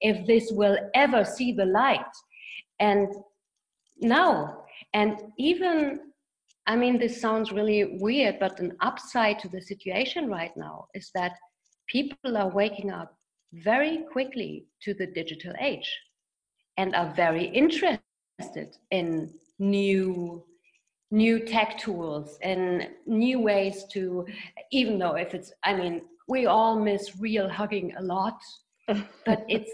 if 0.00 0.26
this 0.26 0.50
will 0.52 0.78
ever 0.94 1.24
see 1.24 1.52
the 1.52 1.66
light. 1.66 2.14
And 2.80 3.08
now, 4.00 4.64
and 4.92 5.20
even 5.38 6.00
I 6.66 6.76
mean, 6.76 6.98
this 6.98 7.20
sounds 7.20 7.52
really 7.52 7.98
weird, 8.00 8.38
but 8.40 8.58
an 8.58 8.72
upside 8.80 9.38
to 9.40 9.48
the 9.48 9.60
situation 9.60 10.30
right 10.30 10.56
now 10.56 10.86
is 10.94 11.10
that 11.14 11.32
people 11.86 12.38
are 12.38 12.48
waking 12.48 12.90
up 12.90 13.14
very 13.52 14.04
quickly 14.10 14.66
to 14.82 14.94
the 14.94 15.06
digital 15.06 15.52
age 15.60 15.90
and 16.76 16.94
are 16.94 17.12
very 17.14 17.44
interested 17.46 18.00
in 18.90 19.32
new 19.58 20.44
new 21.10 21.38
tech 21.38 21.78
tools 21.78 22.38
and 22.42 22.88
new 23.06 23.38
ways 23.38 23.84
to 23.92 24.26
even 24.72 24.98
though 24.98 25.14
if 25.14 25.34
it's 25.34 25.52
i 25.62 25.72
mean 25.72 26.02
we 26.26 26.46
all 26.46 26.78
miss 26.78 27.16
real 27.20 27.48
hugging 27.48 27.94
a 27.96 28.02
lot 28.02 28.38
but 29.26 29.44
it's 29.48 29.70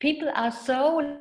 people 0.00 0.30
are 0.34 0.52
so 0.52 1.18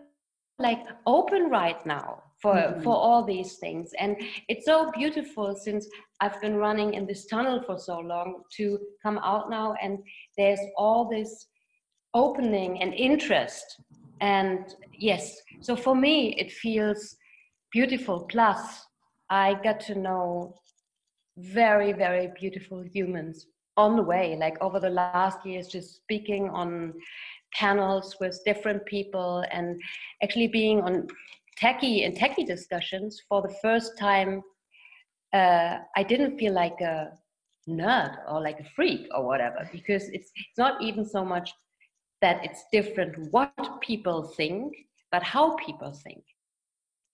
like 0.60 0.84
open 1.08 1.50
right 1.50 1.84
now 1.86 2.22
for 2.42 2.54
mm-hmm. 2.54 2.84
for 2.84 2.96
all 2.96 3.24
these 3.24 3.56
things 3.56 3.92
and 4.00 4.16
it's 4.50 4.66
so 4.66 4.92
beautiful 4.92 5.56
since 5.56 5.88
i've 6.20 6.40
been 6.42 6.56
running 6.56 6.94
in 6.94 7.06
this 7.06 7.26
tunnel 7.26 7.62
for 7.66 7.78
so 7.80 8.00
long 8.00 8.44
to 8.56 8.78
come 9.02 9.20
out 9.20 9.50
now 9.50 9.74
and 9.82 9.98
there's 10.38 10.60
all 10.78 11.10
this 11.10 11.48
opening 12.14 12.82
and 12.82 12.94
interest 12.94 13.82
and 14.22 14.76
yes 14.98 15.36
so 15.60 15.76
for 15.76 15.96
me 15.96 16.36
it 16.38 16.52
feels 16.52 17.18
beautiful. 17.72 18.26
Plus 18.30 18.86
i 19.30 19.56
got 19.64 19.80
to 19.80 19.96
know 19.96 20.54
very 21.38 21.94
very 21.94 22.30
beautiful 22.40 22.84
humans 22.84 23.48
on 23.78 23.96
the 23.96 24.04
way 24.04 24.36
like 24.38 24.58
over 24.62 24.80
the 24.80 24.90
last 24.90 25.46
years 25.46 25.68
just 25.68 25.96
speaking 25.96 26.50
on 26.50 26.94
panels 27.54 28.16
with 28.20 28.40
different 28.46 28.86
people 28.86 29.44
and 29.52 29.82
actually 30.22 30.48
being 30.48 30.82
on 30.82 31.08
techie 31.62 32.06
and 32.06 32.16
techie 32.18 32.46
discussions 32.46 33.22
for 33.28 33.42
the 33.42 33.56
first 33.62 33.98
time 33.98 34.42
uh, 35.34 35.78
i 35.96 36.04
didn't 36.04 36.38
feel 36.38 36.54
like 36.54 36.80
a 36.82 37.08
nerd 37.70 38.18
or 38.30 38.42
like 38.42 38.60
a 38.60 38.70
freak 38.76 39.08
or 39.16 39.26
whatever 39.26 39.70
because 39.72 40.10
it's 40.10 40.32
it's 40.36 40.58
not 40.58 40.82
even 40.82 41.06
so 41.06 41.24
much 41.24 41.52
that 42.22 42.44
it's 42.46 42.66
different 42.72 43.32
what 43.32 43.82
people 43.82 44.24
think 44.24 44.74
but 45.12 45.24
how 45.24 45.56
people 45.56 45.92
think. 45.92 46.24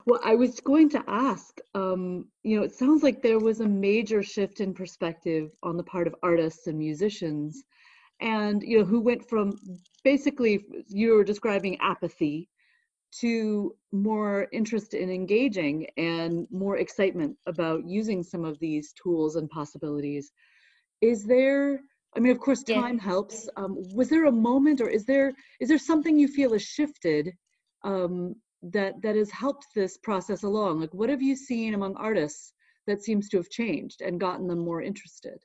Well 0.05 0.21
i 0.23 0.35
was 0.35 0.59
going 0.59 0.89
to 0.89 1.03
ask 1.07 1.59
um, 1.75 2.27
you 2.43 2.57
know 2.57 2.63
it 2.63 2.75
sounds 2.75 3.03
like 3.03 3.21
there 3.21 3.39
was 3.39 3.59
a 3.59 3.67
major 3.67 4.21
shift 4.23 4.61
in 4.61 4.73
perspective 4.73 5.51
on 5.63 5.77
the 5.77 5.83
part 5.83 6.07
of 6.07 6.15
artists 6.23 6.67
and 6.67 6.77
musicians. 6.77 7.63
And 8.19 8.63
you 8.63 8.79
know 8.79 8.85
who 8.85 8.99
went 8.99 9.27
from 9.29 9.59
basically 10.03 10.65
you 10.87 11.13
were 11.13 11.23
describing 11.23 11.77
apathy 11.81 12.49
to 13.19 13.75
more 13.91 14.47
interest 14.51 14.93
in 14.93 15.09
engaging 15.09 15.87
and 15.97 16.47
more 16.51 16.77
excitement 16.77 17.35
about 17.45 17.87
using 17.87 18.21
some 18.23 18.43
of 18.45 18.59
these 18.59 18.93
tools 18.93 19.35
and 19.35 19.49
possibilities. 19.49 20.31
Is 21.01 21.25
there 21.25 21.81
i 22.15 22.19
mean 22.19 22.31
of 22.31 22.39
course 22.39 22.63
time 22.63 22.97
yeah. 22.97 23.03
helps. 23.03 23.49
Um, 23.57 23.77
was 23.93 24.09
there 24.09 24.25
a 24.25 24.31
moment 24.31 24.81
or 24.81 24.89
is 24.89 25.05
there 25.05 25.33
is 25.59 25.69
there 25.69 25.77
something 25.77 26.17
you 26.17 26.27
feel 26.27 26.53
has 26.53 26.63
shifted 26.63 27.33
um, 27.83 28.35
that 28.61 29.01
that 29.01 29.15
has 29.15 29.31
helped 29.31 29.67
this 29.75 29.97
process 29.97 30.43
along? 30.43 30.81
Like 30.81 30.93
what 30.93 31.09
have 31.09 31.21
you 31.21 31.35
seen 31.35 31.73
among 31.73 31.95
artists 31.95 32.53
that 32.87 33.03
seems 33.03 33.29
to 33.29 33.37
have 33.37 33.49
changed 33.49 34.01
and 34.01 34.19
gotten 34.19 34.47
them 34.47 34.59
more 34.59 34.81
interested? 34.81 35.39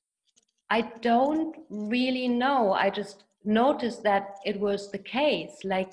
I 0.70 0.82
don't 1.02 1.54
really 1.68 2.28
know. 2.28 2.72
I 2.72 2.88
just 2.88 3.24
noticed 3.44 4.02
that 4.04 4.36
it 4.46 4.58
was 4.58 4.90
the 4.90 4.98
case. 4.98 5.56
Like 5.64 5.92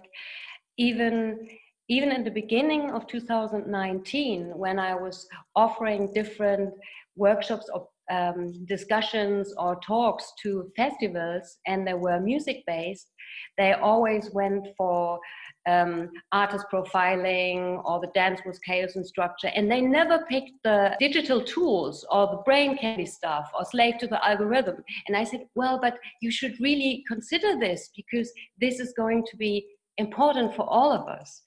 even 0.77 1.47
even 1.89 2.11
in 2.11 2.23
the 2.23 2.31
beginning 2.31 2.91
of 2.91 3.07
2019 3.07 4.57
when 4.57 4.79
i 4.79 4.95
was 4.95 5.27
offering 5.55 6.13
different 6.13 6.73
workshops 7.15 7.69
or 7.73 7.88
um, 8.09 8.65
discussions 8.65 9.53
or 9.57 9.79
talks 9.85 10.31
to 10.41 10.71
festivals 10.75 11.57
and 11.67 11.87
they 11.87 11.93
were 11.93 12.19
music 12.19 12.63
based 12.67 13.11
they 13.57 13.73
always 13.73 14.29
went 14.31 14.67
for 14.77 15.19
um, 15.67 16.09
artist 16.31 16.65
profiling 16.73 17.81
or 17.85 17.99
the 17.99 18.09
dance 18.15 18.39
with 18.45 18.59
chaos 18.63 18.95
and 18.95 19.05
structure 19.05 19.51
and 19.55 19.69
they 19.69 19.81
never 19.81 20.25
picked 20.29 20.51
the 20.63 20.95
digital 20.99 21.43
tools 21.43 22.05
or 22.11 22.27
the 22.27 22.41
brain 22.45 22.77
candy 22.77 23.05
stuff 23.05 23.49
or 23.57 23.65
slave 23.65 23.97
to 23.99 24.07
the 24.07 24.25
algorithm. 24.25 24.77
And 25.07 25.17
i 25.17 25.23
said 25.23 25.41
well 25.55 25.79
but 25.81 25.97
you 26.21 26.31
should 26.31 26.60
really 26.60 27.03
consider 27.07 27.60
this 27.60 27.89
because 27.95 28.31
this 28.60 28.79
is 28.79 28.93
going 28.97 29.25
to 29.29 29.38
be 29.38 29.65
important 29.97 30.55
for 30.55 30.63
all 30.63 30.93
of 30.93 31.07
us. 31.10 31.41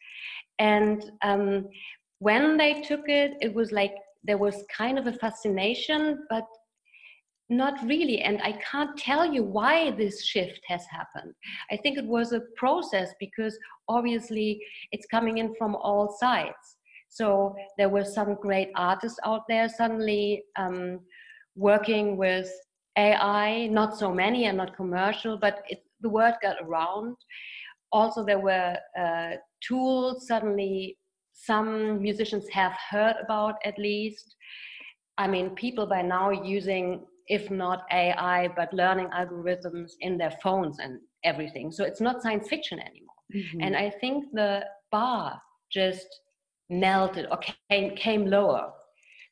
And 0.58 1.10
um, 1.22 1.68
when 2.18 2.56
they 2.56 2.82
took 2.82 3.08
it 3.08 3.32
it 3.40 3.54
was 3.54 3.72
like 3.72 3.94
there 4.24 4.38
was 4.38 4.64
kind 4.76 4.98
of 4.98 5.06
a 5.06 5.12
fascination 5.12 6.24
but 6.30 6.46
not 7.52 7.74
really. 7.86 8.20
And 8.20 8.40
i 8.42 8.52
can't 8.70 8.96
tell 8.96 9.30
you 9.30 9.44
why 9.44 9.90
this 9.90 10.24
shift 10.24 10.60
has 10.68 10.84
happened. 10.90 11.34
I 11.70 11.76
think 11.76 11.98
it 11.98 12.06
was 12.06 12.32
a 12.32 12.40
process 12.56 13.08
because 13.20 13.56
obviously 13.88 14.60
it's 14.90 15.06
coming 15.06 15.38
in 15.38 15.54
from 15.56 15.76
all 15.76 16.16
sides. 16.18 16.76
So 17.08 17.54
there 17.76 17.90
were 17.90 18.04
some 18.04 18.36
great 18.40 18.70
artists 18.74 19.18
out 19.24 19.42
there 19.48 19.68
suddenly 19.68 20.44
um, 20.56 21.00
working 21.54 22.16
with 22.16 22.50
ai 22.98 23.66
not 23.68 23.96
so 23.96 24.12
many 24.12 24.44
and 24.44 24.58
not 24.58 24.76
commercial 24.76 25.38
but 25.38 25.62
it, 25.68 25.82
the 26.00 26.08
word 26.08 26.34
got 26.42 26.56
around. 26.62 27.16
Also 27.90 28.24
there 28.24 28.38
were 28.38 28.76
uh, 28.98 29.32
tools 29.66 30.26
suddenly 30.26 30.96
some 31.46 32.00
musicians 32.00 32.48
have 32.48 32.72
heard 32.90 33.16
about 33.22 33.56
at 33.64 33.78
least. 33.78 34.36
I 35.18 35.26
mean 35.26 35.50
people 35.50 35.86
by 35.86 36.02
now 36.02 36.30
using 36.30 37.04
if 37.28 37.50
not 37.50 37.84
ai 37.92 38.48
but 38.56 38.72
learning 38.72 39.08
algorithms 39.08 39.92
in 40.00 40.18
their 40.18 40.34
phones 40.42 40.78
and 40.78 40.98
everything. 41.24 41.70
So 41.70 41.84
it's 41.84 42.00
not 42.00 42.22
science 42.22 42.48
fiction 42.48 42.78
anymore. 42.78 43.08
Mm-hmm. 43.34 43.62
and 43.62 43.74
i 43.76 43.88
think 43.88 44.26
the 44.34 44.62
bar 44.90 45.40
just 45.70 46.06
melted 46.68 47.26
or 47.30 47.38
came, 47.70 47.96
came 47.96 48.26
lower. 48.26 48.70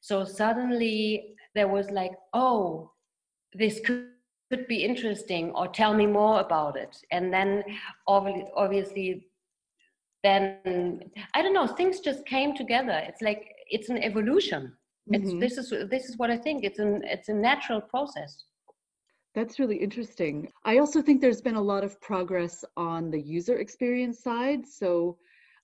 So 0.00 0.24
suddenly 0.24 1.34
there 1.54 1.68
was 1.68 1.90
like 1.90 2.12
oh 2.32 2.92
this 3.52 3.80
could 3.80 4.06
could 4.50 4.66
be 4.66 4.84
interesting 4.84 5.52
or 5.52 5.68
tell 5.68 5.94
me 5.94 6.06
more 6.06 6.40
about 6.40 6.76
it. 6.76 6.96
And 7.12 7.32
then 7.32 7.62
obviously 8.08 9.29
then 10.22 11.00
i 11.34 11.42
don't 11.42 11.54
know 11.54 11.66
things 11.66 12.00
just 12.00 12.24
came 12.26 12.54
together. 12.54 13.02
It's 13.06 13.22
like 13.22 13.54
it's 13.68 13.88
an 13.88 13.98
evolution. 13.98 14.72
It's 15.08 15.30
mm-hmm. 15.30 15.38
this 15.38 15.58
is 15.58 15.72
this 15.90 16.04
is 16.08 16.16
what 16.18 16.30
i 16.30 16.36
think. 16.36 16.64
It's 16.64 16.78
an 16.78 17.02
it's 17.04 17.28
a 17.28 17.34
natural 17.34 17.80
process. 17.80 18.44
That's 19.34 19.58
really 19.58 19.76
interesting. 19.76 20.50
I 20.64 20.78
also 20.78 21.00
think 21.00 21.20
there's 21.20 21.40
been 21.40 21.54
a 21.54 21.62
lot 21.62 21.84
of 21.84 22.00
progress 22.00 22.64
on 22.76 23.10
the 23.10 23.20
user 23.20 23.58
experience 23.58 24.20
side. 24.22 24.66
So 24.66 25.18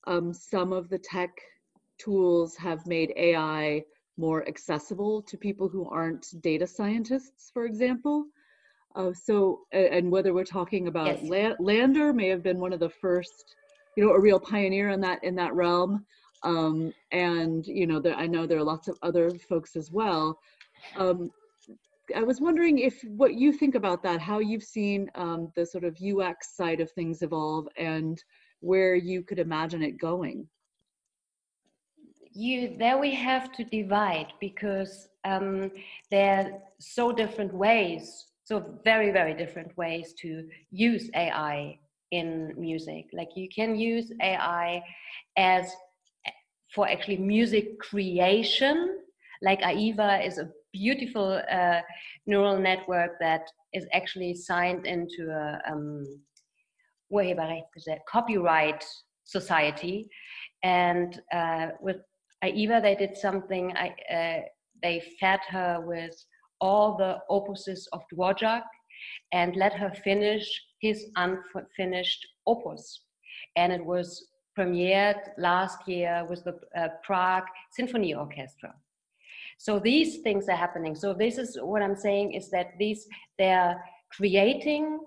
um, 0.07 0.33
some 0.33 0.73
of 0.73 0.88
the 0.88 0.99
tech 0.99 1.31
tools 1.99 2.57
have 2.57 2.87
made 2.87 3.12
ai 3.16 3.83
more 4.19 4.47
accessible 4.47 5.21
to 5.23 5.37
people 5.37 5.69
who 5.69 5.88
aren't 5.88 6.27
data 6.40 6.66
scientists 6.66 7.51
for 7.53 7.66
example. 7.66 8.27
Uh, 8.95 9.12
so 9.12 9.61
and 9.73 10.11
whether 10.11 10.33
we're 10.33 10.45
talking 10.45 10.88
about 10.88 11.23
yes. 11.23 11.57
LANDR 11.61 12.14
may 12.14 12.29
have 12.29 12.42
been 12.42 12.59
one 12.59 12.73
of 12.73 12.81
the 12.81 12.88
first 12.88 13.57
you 13.97 14.05
know 14.05 14.13
a 14.13 14.21
real 14.21 14.39
pioneer 14.39 14.91
in 14.91 15.01
that 15.01 15.25
in 15.25 15.35
that 15.37 15.55
realm. 15.55 16.05
Um, 16.43 16.93
and 17.13 17.67
you 17.67 17.87
know 17.87 17.99
there, 17.99 18.15
i 18.15 18.27
know 18.27 18.47
there 18.47 18.59
are 18.59 18.65
lots 18.65 18.89
of 18.89 18.99
other 19.03 19.31
folks 19.31 19.75
as 19.75 19.91
well. 19.91 20.39
Um, 20.97 21.31
i 22.15 22.23
was 22.23 22.41
wondering 22.41 22.79
if 22.79 23.03
what 23.03 23.35
you 23.35 23.53
think 23.53 23.75
about 23.75 24.01
that 24.05 24.21
how 24.21 24.39
you've 24.39 24.63
seen 24.63 25.11
um, 25.17 25.51
the 25.57 25.67
sort 25.67 25.83
of 25.83 25.97
ux 26.01 26.55
side 26.55 26.81
of 26.81 26.91
things 26.93 27.23
evolve 27.23 27.67
and 27.77 28.23
where 28.61 28.95
you 28.95 29.23
could 29.23 29.39
imagine 29.39 29.83
it 29.83 29.99
going. 29.99 30.47
You 32.33 32.77
there 32.79 32.99
we 32.99 33.15
have 33.15 33.51
to 33.53 33.65
divide 33.65 34.33
because 34.41 35.09
um, 35.25 35.71
there 36.11 36.39
are 36.39 36.51
so 36.79 37.13
different 37.13 37.53
ways 37.55 38.27
so 38.45 38.79
very 38.85 39.11
very 39.11 39.35
different 39.35 39.77
ways 39.77 40.13
to 40.19 40.47
use 40.71 41.11
ai 41.15 41.79
in 42.11 42.53
music. 42.57 43.07
Like 43.12 43.31
you 43.35 43.49
can 43.55 43.77
use 43.77 44.12
AI 44.23 44.83
as 45.37 45.73
for 46.75 46.88
actually 46.88 47.19
music 47.19 47.79
creation. 47.79 48.99
Like 49.42 49.61
AIVA 49.61 50.27
is 50.27 50.38
a 50.38 50.51
beautiful 50.73 51.40
uh, 51.51 51.81
neural 52.27 52.59
network 52.59 53.12
that 53.21 53.42
is 53.73 53.87
actually 53.92 54.35
signed 54.35 54.87
into 54.87 55.31
a 55.31 55.61
um, 55.71 56.05
copyright 58.11 58.85
society. 59.25 60.09
And 60.62 61.21
uh, 61.33 61.69
with 61.81 61.97
AIVA, 62.45 62.83
they 62.83 62.95
did 62.95 63.16
something. 63.16 63.73
I, 63.77 63.88
uh, 64.12 64.40
they 64.83 65.03
fed 65.21 65.40
her 65.49 65.83
with 65.85 66.14
all 66.61 66.97
the 66.97 67.19
opuses 67.31 67.85
of 67.92 68.03
Dvorak 68.12 68.62
and 69.33 69.57
let 69.57 69.73
her 69.75 69.92
finish 70.05 70.47
his 70.87 71.07
unfinished 71.16 72.27
opus. 72.46 73.03
And 73.57 73.72
it 73.72 73.85
was 73.85 74.29
premiered 74.59 75.20
last 75.38 75.79
year 75.87 76.27
with 76.29 76.44
the 76.44 76.55
uh, 76.81 76.88
Prague 77.05 77.49
Symphony 77.72 78.14
Orchestra. 78.14 78.75
So 79.59 79.79
these 79.79 80.18
things 80.18 80.49
are 80.49 80.57
happening. 80.57 80.94
So 80.94 81.14
this 81.14 81.38
is 81.38 81.59
what 81.61 81.83
I'm 81.83 81.96
saying 81.96 82.33
is 82.33 82.51
that 82.51 82.68
these 82.79 83.07
they're 83.38 83.77
creating 84.12 84.99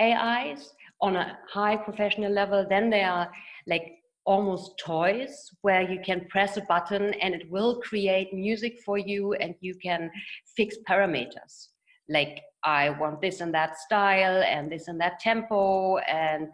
AIs 0.00 0.72
on 1.00 1.16
a 1.16 1.38
high 1.52 1.76
professional 1.76 2.32
level. 2.32 2.66
Then 2.68 2.90
they 2.90 3.02
are 3.02 3.30
like 3.66 3.86
almost 4.26 4.78
toys 4.78 5.50
where 5.62 5.82
you 5.82 6.00
can 6.04 6.26
press 6.30 6.56
a 6.56 6.62
button 6.62 7.14
and 7.14 7.34
it 7.34 7.50
will 7.50 7.80
create 7.80 8.32
music 8.32 8.78
for 8.84 8.96
you 8.98 9.34
and 9.34 9.54
you 9.60 9.74
can 9.82 10.10
fix 10.56 10.76
parameters 10.88 11.68
like 12.08 12.40
I 12.64 12.90
want 12.90 13.20
this 13.20 13.40
and 13.40 13.52
that 13.54 13.78
style 13.78 14.42
and 14.42 14.70
this 14.70 14.88
and 14.88 15.00
that 15.00 15.20
tempo 15.20 15.98
and 15.98 16.48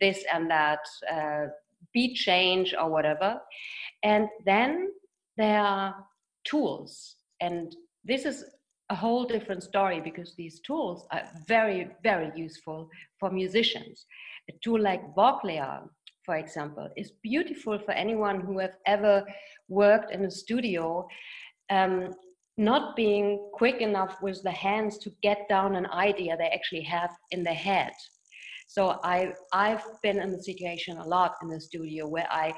this 0.00 0.24
and 0.32 0.50
that 0.50 0.80
uh, 1.10 1.46
beat 1.92 2.14
change 2.14 2.74
or 2.78 2.90
whatever. 2.90 3.40
And 4.02 4.28
then 4.44 4.90
there 5.36 5.60
are 5.60 5.94
tools. 6.44 7.16
And 7.40 7.74
this 8.04 8.24
is 8.24 8.44
a 8.90 8.94
whole 8.94 9.24
different 9.24 9.62
story 9.62 10.00
because 10.00 10.34
these 10.36 10.60
tools 10.60 11.06
are 11.10 11.24
very, 11.46 11.88
very 12.02 12.30
useful 12.36 12.88
for 13.18 13.30
musicians. 13.30 14.06
A 14.48 14.52
tool 14.62 14.80
like 14.80 15.14
Vochlea, 15.14 15.88
for 16.24 16.36
example, 16.36 16.88
is 16.96 17.12
beautiful 17.22 17.78
for 17.78 17.92
anyone 17.92 18.40
who 18.40 18.58
have 18.58 18.76
ever 18.86 19.24
worked 19.68 20.12
in 20.12 20.24
a 20.24 20.30
studio 20.30 21.06
um, 21.70 22.12
not 22.58 22.96
being 22.96 23.50
quick 23.52 23.80
enough 23.80 24.16
with 24.22 24.42
the 24.42 24.50
hands 24.50 24.98
to 24.98 25.10
get 25.22 25.48
down 25.48 25.76
an 25.76 25.86
idea 25.86 26.36
they 26.36 26.48
actually 26.48 26.82
have 26.82 27.10
in 27.30 27.42
their 27.42 27.54
head. 27.54 27.92
So 28.66 28.98
I, 29.04 29.32
I've 29.52 29.84
been 30.02 30.20
in 30.20 30.32
the 30.32 30.42
situation 30.42 30.98
a 30.98 31.06
lot 31.06 31.34
in 31.42 31.48
the 31.48 31.60
studio 31.60 32.08
where 32.08 32.26
I 32.30 32.52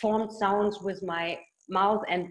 formed 0.00 0.32
sounds 0.32 0.80
with 0.80 1.02
my 1.02 1.38
mouth 1.68 2.02
and 2.08 2.28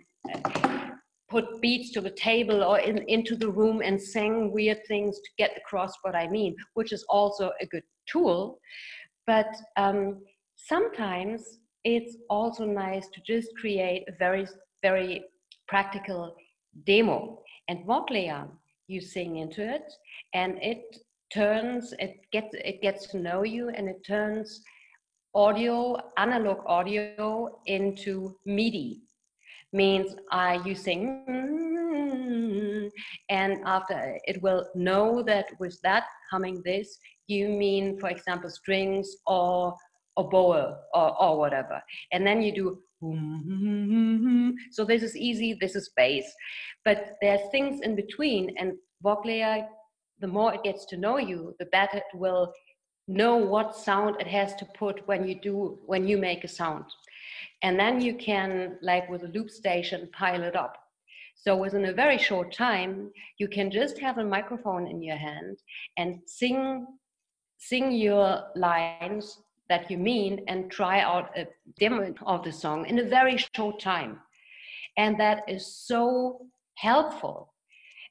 put 1.30 1.62
beats 1.62 1.92
to 1.92 2.02
the 2.02 2.12
table 2.12 2.64
or 2.64 2.80
in, 2.80 3.00
into 3.10 3.36
the 3.36 3.50
room 3.50 3.82
and 3.84 4.02
sang 4.02 4.52
weird 4.54 4.80
things 4.88 5.18
to 5.18 5.30
get 5.38 5.58
across 5.58 5.94
what 6.04 6.16
I 6.16 6.28
mean, 6.30 6.56
which 6.76 6.94
is 6.94 7.04
also 7.10 7.52
a 7.60 7.66
good 7.66 7.84
tool. 8.10 8.60
But 9.26 9.48
um, 9.76 10.22
sometimes 10.56 11.60
it's 11.84 12.16
also 12.30 12.66
nice 12.66 13.08
to 13.14 13.22
just 13.26 13.50
create 13.60 14.06
a 14.08 14.14
very, 14.18 14.48
very 14.82 15.26
practical 15.68 16.34
demo. 16.86 17.42
And 17.68 17.86
what 17.86 18.10
layer 18.12 18.48
you 18.88 19.02
sing 19.02 19.38
into 19.38 19.62
it, 19.68 19.92
and 20.34 20.58
it 20.62 20.98
turns, 21.34 21.94
it 22.00 22.22
gets, 22.32 22.54
it 22.54 22.82
gets 22.82 23.08
to 23.08 23.20
know 23.20 23.44
you, 23.44 23.70
and 23.70 23.90
it 23.90 24.06
turns 24.06 24.62
audio, 25.36 25.98
analog 26.18 26.60
audio, 26.66 27.60
into 27.66 28.38
MIDI. 28.46 29.02
Means 29.74 30.16
uh, 30.32 30.60
you 30.66 30.76
sing, 30.76 31.26
and 33.30 33.60
after 33.66 34.18
it 34.24 34.42
will 34.42 34.66
know 34.76 35.22
that 35.24 35.48
with 35.60 35.78
that 35.84 36.06
humming 36.32 36.62
this, 36.64 36.98
you 37.28 37.50
mean, 37.50 38.00
for 38.00 38.10
example, 38.10 38.50
strings 38.50 39.18
or 39.28 39.76
oboe 40.16 40.78
or, 40.94 41.22
or 41.22 41.38
whatever. 41.38 41.82
And 42.14 42.26
then 42.26 42.42
you 42.42 42.54
do 42.54 42.80
Mm-hmm. 43.04 44.52
so 44.72 44.84
this 44.84 45.04
is 45.04 45.16
easy, 45.16 45.56
this 45.60 45.76
is 45.76 45.92
bass. 45.96 46.26
But 46.84 47.16
there 47.22 47.34
are 47.36 47.52
things 47.52 47.82
in 47.82 47.96
between, 47.96 48.56
and 48.58 48.74
Vochlea, 49.04 49.68
the 50.20 50.28
more 50.28 50.54
it 50.54 50.64
gets 50.64 50.86
to 50.88 50.98
know 50.98 51.18
you, 51.18 51.56
the 51.60 51.66
better 51.66 51.98
it 51.98 52.18
will 52.18 52.52
know 53.08 53.36
what 53.38 53.76
sound 53.76 54.18
it 54.20 54.28
has 54.28 54.56
to 54.56 54.66
put 54.78 55.08
when 55.08 55.28
you 55.28 55.40
do 55.40 55.80
when 55.86 56.08
you 56.08 56.18
make 56.18 56.44
a 56.44 56.48
sound. 56.48 56.86
And 57.62 57.80
then 57.80 58.02
you 58.02 58.16
can, 58.16 58.78
like 58.82 59.10
with 59.10 59.24
a 59.24 59.28
loop 59.28 59.50
station, 59.50 60.10
pile 60.14 60.44
it 60.44 60.56
up. 60.56 60.76
So 61.36 61.56
within 61.56 61.86
a 61.86 61.94
very 61.94 62.18
short 62.18 62.52
time, 62.52 63.12
you 63.38 63.48
can 63.48 63.72
just 63.72 64.00
have 64.00 64.18
a 64.18 64.26
microphone 64.26 64.88
in 64.88 65.02
your 65.02 65.18
hand 65.18 65.58
and 65.98 66.20
sing 66.26 66.88
sing 67.60 67.92
your 67.92 68.44
lines 68.56 69.40
that 69.70 69.90
you 69.92 69.98
mean 69.98 70.44
and 70.48 70.72
try 70.72 71.02
out 71.02 71.38
a 71.38 71.48
demo 71.80 72.14
of 72.26 72.44
the 72.44 72.52
song 72.52 72.86
in 72.86 73.00
a 73.00 73.04
very 73.04 73.38
short 73.56 73.80
time. 73.80 74.20
And 74.98 75.20
that 75.20 75.44
is 75.48 75.66
so 75.66 76.48
helpful. 76.76 77.54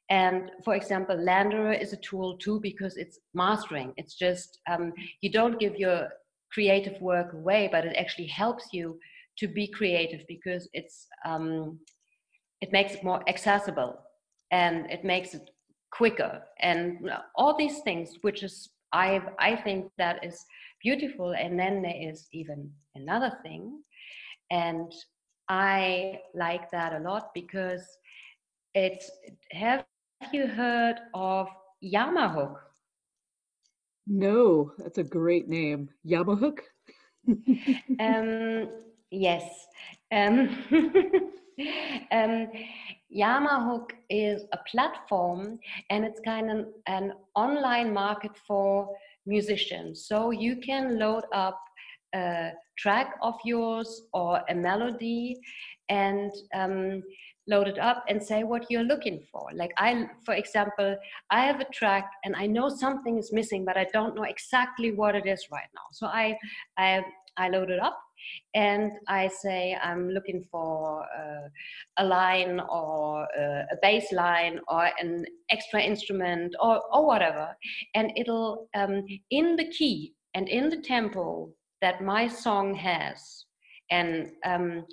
And 0.08 0.50
for 0.64 0.74
example, 0.76 1.16
Landerer 1.16 1.80
is 1.80 1.92
a 1.92 1.96
tool 1.96 2.36
too 2.38 2.60
because 2.60 2.96
it's 2.96 3.18
mastering. 3.34 3.92
It's 3.96 4.14
just, 4.14 4.60
um, 4.70 4.92
you 5.20 5.30
don't 5.30 5.58
give 5.58 5.76
your 5.76 6.08
creative 6.52 7.00
work 7.00 7.32
away, 7.32 7.68
but 7.72 7.84
it 7.84 7.96
actually 7.96 8.28
helps 8.28 8.68
you 8.72 8.98
to 9.38 9.48
be 9.48 9.66
creative 9.66 10.24
because 10.28 10.68
it's, 10.72 11.06
um, 11.24 11.78
it 12.60 12.72
makes 12.72 12.94
it 12.94 13.04
more 13.04 13.22
accessible 13.28 13.98
and 14.50 14.90
it 14.90 15.04
makes 15.04 15.34
it 15.34 15.50
quicker 15.90 16.42
and 16.60 17.10
all 17.34 17.56
these 17.56 17.80
things, 17.80 18.16
which 18.22 18.42
is, 18.42 18.70
I, 18.92 19.20
I 19.38 19.56
think 19.56 19.90
that 19.98 20.24
is 20.24 20.44
beautiful. 20.82 21.32
And 21.32 21.58
then 21.58 21.82
there 21.82 21.96
is 21.98 22.28
even 22.32 22.70
another 22.94 23.32
thing. 23.42 23.82
And 24.50 24.92
I 25.48 26.20
like 26.34 26.70
that 26.70 26.92
a 26.94 26.98
lot 26.98 27.30
because 27.34 27.84
it's, 28.74 29.10
have 29.52 29.84
you 30.32 30.46
heard 30.46 30.96
of 31.14 31.48
Jamahook? 31.82 32.56
No, 34.06 34.72
that's 34.78 34.98
a 34.98 35.04
great 35.04 35.48
name. 35.48 35.88
Jamahook? 36.06 36.58
um, 38.00 38.68
yes. 39.10 39.66
Um, 40.12 40.64
um, 42.12 42.48
Jamahook 43.14 43.90
is 44.10 44.44
a 44.52 44.58
platform 44.70 45.58
and 45.90 46.04
it's 46.04 46.20
kind 46.20 46.50
of 46.50 46.66
an 46.86 47.12
online 47.34 47.92
market 47.92 48.32
for 48.46 48.88
musicians. 49.26 50.06
So 50.06 50.30
you 50.30 50.56
can 50.56 50.98
load 50.98 51.24
up 51.32 51.58
a 52.14 52.52
track 52.78 53.14
of 53.22 53.34
yours 53.44 54.02
or 54.12 54.40
a 54.48 54.54
melody 54.54 55.36
and 55.88 56.32
um, 56.54 57.02
load 57.48 57.68
it 57.68 57.78
up 57.78 58.04
and 58.08 58.22
say 58.22 58.42
what 58.42 58.66
you're 58.70 58.84
looking 58.84 59.20
for. 59.30 59.48
Like 59.54 59.72
I, 59.78 60.08
for 60.24 60.34
example, 60.34 60.96
I 61.30 61.44
have 61.46 61.60
a 61.60 61.66
track 61.72 62.10
and 62.24 62.34
I 62.36 62.46
know 62.46 62.68
something 62.68 63.18
is 63.18 63.32
missing, 63.32 63.64
but 63.64 63.76
I 63.76 63.86
don't 63.92 64.14
know 64.14 64.24
exactly 64.24 64.92
what 64.92 65.14
it 65.14 65.26
is 65.26 65.46
right 65.52 65.68
now. 65.74 65.86
So 65.92 66.06
I, 66.06 66.36
I, 66.78 67.04
I 67.36 67.48
load 67.48 67.70
it 67.70 67.80
up 67.80 67.98
and 68.54 68.92
I 69.08 69.28
say 69.28 69.76
I'm 69.82 70.08
looking 70.10 70.44
for 70.50 71.02
uh, 71.02 71.48
a 71.98 72.04
line 72.04 72.60
or 72.60 73.26
uh, 73.38 73.64
a 73.70 73.76
bass 73.82 74.12
line 74.12 74.60
or 74.68 74.88
an 74.98 75.26
extra 75.50 75.80
instrument 75.82 76.54
or, 76.60 76.82
or 76.92 77.06
whatever, 77.06 77.54
and 77.94 78.12
it'll 78.16 78.68
um, 78.74 79.04
in 79.30 79.56
the 79.56 79.68
key 79.70 80.14
and 80.34 80.48
in 80.48 80.70
the 80.70 80.78
tempo 80.78 81.50
that 81.82 82.02
my 82.02 82.26
song 82.28 82.74
has, 82.74 83.44
and 83.90 84.30
um, 84.44 84.84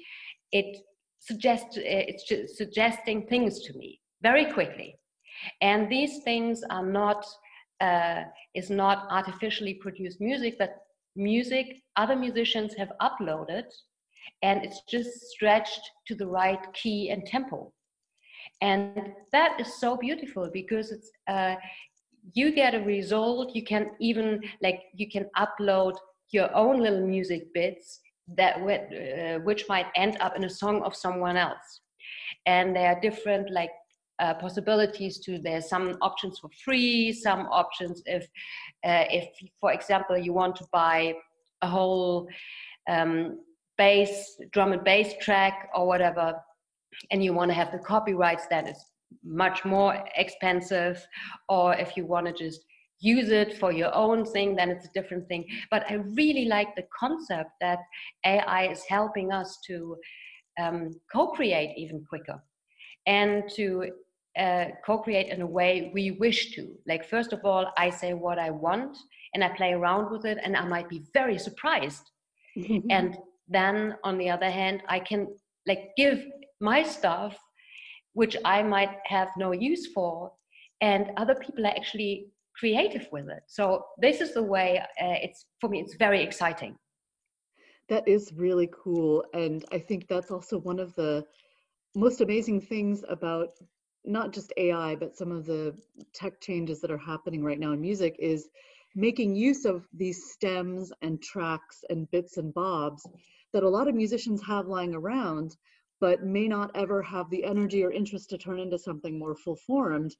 it 0.52 0.78
suggests 1.20 1.78
it's 1.78 2.58
suggesting 2.58 3.26
things 3.28 3.62
to 3.62 3.74
me 3.78 4.00
very 4.22 4.52
quickly, 4.52 4.96
and 5.62 5.90
these 5.90 6.22
things 6.24 6.64
are 6.70 6.86
not. 6.86 7.26
Uh, 7.82 8.24
is 8.56 8.70
not 8.70 9.08
artificially 9.10 9.74
produced 9.74 10.22
music, 10.22 10.56
but 10.58 10.83
music 11.16 11.82
other 11.96 12.16
musicians 12.16 12.74
have 12.76 12.92
uploaded 13.02 13.66
and 14.42 14.64
it's 14.64 14.82
just 14.90 15.10
stretched 15.32 15.82
to 16.08 16.16
the 16.16 16.28
right 16.28 16.62
key 16.74 17.10
and 17.10 17.26
tempo. 17.26 17.72
And 18.62 19.14
that 19.32 19.60
is 19.60 19.80
so 19.80 19.98
beautiful 19.98 20.50
because 20.52 20.92
it's 20.92 21.12
uh, 21.28 21.56
you 22.34 22.54
get 22.54 22.76
a 22.76 22.80
result. 22.80 23.56
You 23.56 23.64
can 23.64 23.92
even 24.00 24.42
like 24.62 24.84
you 24.94 25.10
can 25.10 25.26
upload 25.38 25.94
your 26.32 26.54
own 26.56 26.82
little 26.82 27.06
music 27.06 27.54
bits 27.54 28.00
that 28.38 28.56
uh, 28.58 29.40
which 29.40 29.66
might 29.68 29.88
end 29.96 30.18
up 30.20 30.36
in 30.36 30.46
a 30.46 30.50
song 30.50 30.82
of 30.84 30.96
someone 30.96 31.38
else. 31.38 31.82
And 32.46 32.76
there 32.76 32.88
are 32.88 33.00
different 33.00 33.52
like 33.52 33.72
uh, 34.20 34.34
possibilities 34.36 35.20
to 35.20 35.40
there's 35.40 35.68
some 35.68 35.98
options 36.02 36.40
for 36.40 36.50
free 36.64 37.12
some 37.12 37.42
options 37.48 38.02
if 38.06 38.24
uh, 38.86 39.06
if 39.10 39.28
for 39.60 39.74
example 39.74 40.18
you 40.18 40.34
want 40.34 40.56
to 40.56 40.66
buy 40.72 41.14
a 41.62 41.68
whole 41.68 42.28
um, 42.90 43.40
bass 43.78 44.38
drum 44.52 44.74
and 44.74 44.84
bass 44.84 45.14
track 45.20 45.70
or 45.76 45.88
whatever 45.88 46.36
and 47.12 47.24
you 47.24 47.34
want 47.34 47.50
to 47.50 47.56
have 47.56 47.72
the 47.72 47.80
copyrights 47.80 48.46
then 48.50 48.68
it's 48.68 48.94
much 49.24 49.66
more 49.66 50.04
expensive. 50.16 51.06
Or 51.50 51.76
if 51.76 51.96
you 51.96 52.06
want 52.06 52.28
to 52.28 52.34
just 52.34 52.62
use 53.00 53.30
it 53.30 53.58
for 53.58 53.72
your 53.72 53.94
own 53.94 54.26
thing 54.26 54.56
then 54.56 54.70
it's 54.70 54.86
a 54.86 54.92
different 54.94 55.28
thing. 55.28 55.46
But 55.70 55.84
i 55.90 55.96
really 55.96 56.46
like 56.46 56.76
the 56.76 56.86
concept 56.98 57.52
that 57.60 57.80
ai 58.26 58.68
is 58.72 58.84
helping 58.88 59.32
us 59.32 59.60
to 59.68 59.98
um, 60.62 60.92
co-create 61.12 61.74
even 61.78 62.06
quicker 62.08 62.42
and 63.06 63.50
to 63.56 63.92
uh, 64.38 64.66
co-create 64.86 65.30
in 65.30 65.42
a 65.42 65.48
way 65.48 65.92
we 65.94 66.12
wish 66.12 66.56
to. 66.56 66.76
Like 66.88 67.08
first 67.08 67.34
of 67.34 67.42
all, 67.44 67.72
I 67.78 67.90
say 67.90 68.14
what 68.14 68.40
I 68.40 68.50
want 68.50 68.98
and 69.34 69.44
I 69.44 69.50
play 69.50 69.74
around 69.74 70.12
with 70.12 70.26
it, 70.26 70.38
and 70.44 70.56
I 70.56 70.66
might 70.66 70.90
be 70.90 71.04
very 71.14 71.38
surprised. 71.38 72.12
and 72.90 73.18
then 73.48 73.96
on 74.04 74.18
the 74.18 74.30
other 74.30 74.50
hand, 74.50 74.84
I 74.88 75.00
can 75.00 75.28
like 75.68 75.92
give 75.98 76.24
my 76.60 76.84
stuff, 76.84 77.38
which 78.14 78.38
I 78.46 78.62
might 78.64 78.96
have 79.06 79.30
no 79.38 79.52
use 79.52 79.88
for, 79.88 80.32
and 80.82 81.12
other 81.18 81.36
people 81.36 81.66
are 81.66 81.76
actually 81.76 82.28
creative 82.56 83.08
with 83.12 83.28
it. 83.30 83.44
So 83.48 83.86
this 83.98 84.22
is 84.22 84.34
the 84.34 84.44
way 84.44 84.80
uh, 84.80 85.18
it's 85.22 85.46
for 85.60 85.70
me. 85.70 85.80
It's 85.80 85.96
very 85.96 86.22
exciting. 86.22 86.76
That 87.90 88.08
is 88.08 88.32
really 88.36 88.70
cool, 88.72 89.26
and 89.34 89.66
I 89.72 89.80
think 89.80 90.08
that's 90.08 90.32
also 90.32 90.60
one 90.60 90.80
of 90.80 90.94
the 90.96 91.26
most 91.96 92.22
amazing 92.22 92.62
things 92.62 93.04
about 93.08 93.50
not 94.06 94.34
just 94.34 94.54
AI, 94.58 94.96
but 94.96 95.16
some 95.16 95.32
of 95.32 95.46
the 95.46 95.76
tech 96.14 96.42
changes 96.42 96.82
that 96.82 96.92
are 96.92 96.98
happening 96.98 97.44
right 97.44 97.60
now 97.60 97.72
in 97.72 97.82
music 97.82 98.16
is 98.20 98.50
making 98.96 99.36
use 99.36 99.66
of 99.66 99.88
these 99.94 100.32
stems 100.32 100.92
and 101.02 101.22
tracks 101.22 101.84
and 101.90 102.10
bits 102.12 102.38
and 102.38 102.54
bobs 102.54 103.08
that 103.54 103.64
a 103.64 103.70
lot 103.70 103.88
of 103.88 103.96
musicians 103.96 104.42
have 104.46 104.68
lying 104.68 104.94
around, 104.94 105.56
but 106.02 106.24
may 106.24 106.48
not 106.48 106.72
ever 106.76 107.02
have 107.02 107.30
the 107.30 107.44
energy 107.44 107.84
or 107.84 107.92
interest 107.92 108.30
to 108.30 108.38
turn 108.38 108.60
into 108.60 108.78
something 108.78 109.18
more 109.18 109.36
full 109.36 109.56
formed. 109.56 110.16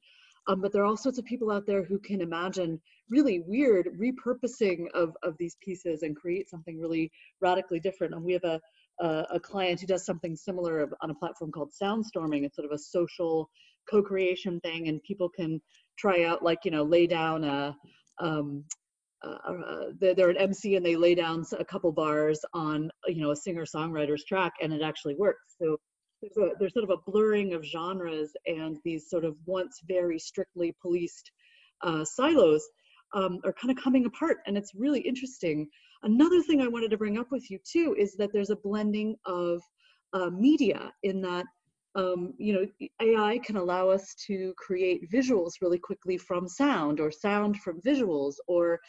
Um, 0.46 0.60
but 0.60 0.72
there 0.72 0.82
are 0.82 0.86
all 0.86 0.96
sorts 0.96 1.18
of 1.18 1.24
people 1.24 1.50
out 1.50 1.66
there 1.66 1.82
who 1.82 1.98
can 1.98 2.20
imagine 2.20 2.80
really 3.08 3.40
weird 3.40 3.88
repurposing 3.98 4.86
of, 4.92 5.16
of 5.22 5.36
these 5.38 5.56
pieces 5.60 6.02
and 6.02 6.16
create 6.16 6.50
something 6.50 6.78
really 6.78 7.10
radically 7.40 7.80
different. 7.80 8.14
And 8.14 8.22
we 8.22 8.34
have 8.34 8.44
a, 8.44 8.60
a, 9.00 9.24
a 9.34 9.40
client 9.40 9.80
who 9.80 9.86
does 9.86 10.04
something 10.04 10.36
similar 10.36 10.88
on 11.02 11.10
a 11.10 11.14
platform 11.14 11.50
called 11.50 11.72
Soundstorming. 11.80 12.44
It's 12.44 12.56
sort 12.56 12.66
of 12.66 12.72
a 12.72 12.78
social 12.78 13.48
co-creation 13.90 14.60
thing 14.60 14.88
and 14.88 15.02
people 15.02 15.28
can 15.28 15.60
try 15.98 16.24
out 16.24 16.42
like, 16.42 16.58
you 16.64 16.70
know, 16.70 16.82
lay 16.82 17.06
down 17.06 17.44
a, 17.44 17.76
um, 18.20 18.64
uh, 19.24 19.52
uh, 19.52 19.84
they're 20.00 20.30
an 20.30 20.36
MC 20.36 20.76
and 20.76 20.84
they 20.84 20.96
lay 20.96 21.14
down 21.14 21.44
a 21.58 21.64
couple 21.64 21.90
bars 21.92 22.40
on 22.52 22.90
you 23.06 23.22
know 23.22 23.30
a 23.30 23.36
singer 23.36 23.64
songwriter's 23.64 24.24
track 24.24 24.52
and 24.60 24.72
it 24.72 24.82
actually 24.82 25.14
works. 25.14 25.56
So 25.60 25.78
there's, 26.20 26.36
a, 26.36 26.52
there's 26.58 26.72
sort 26.72 26.84
of 26.84 26.90
a 26.90 27.10
blurring 27.10 27.54
of 27.54 27.64
genres 27.64 28.32
and 28.46 28.78
these 28.84 29.08
sort 29.08 29.24
of 29.24 29.36
once 29.46 29.80
very 29.86 30.18
strictly 30.18 30.74
policed 30.82 31.30
uh, 31.82 32.04
silos 32.04 32.66
um, 33.14 33.40
are 33.44 33.52
kind 33.52 33.76
of 33.76 33.82
coming 33.82 34.06
apart 34.06 34.38
and 34.46 34.56
it's 34.56 34.74
really 34.74 35.00
interesting. 35.00 35.68
Another 36.04 36.42
thing 36.42 36.60
I 36.60 36.68
wanted 36.68 36.90
to 36.90 36.98
bring 36.98 37.18
up 37.18 37.30
with 37.30 37.50
you 37.50 37.58
too 37.70 37.96
is 37.98 38.14
that 38.16 38.32
there's 38.32 38.50
a 38.50 38.56
blending 38.56 39.16
of 39.26 39.60
uh, 40.12 40.30
media 40.30 40.92
in 41.02 41.20
that 41.22 41.46
um, 41.96 42.34
you 42.38 42.52
know, 42.52 42.88
AI 43.00 43.38
can 43.44 43.56
allow 43.56 43.88
us 43.88 44.14
to 44.26 44.52
create 44.56 45.10
visuals 45.12 45.52
really 45.60 45.78
quickly 45.78 46.18
from 46.18 46.48
sound 46.48 46.98
or 46.98 47.10
sound 47.10 47.58
from 47.58 47.80
visuals 47.82 48.34
or, 48.48 48.80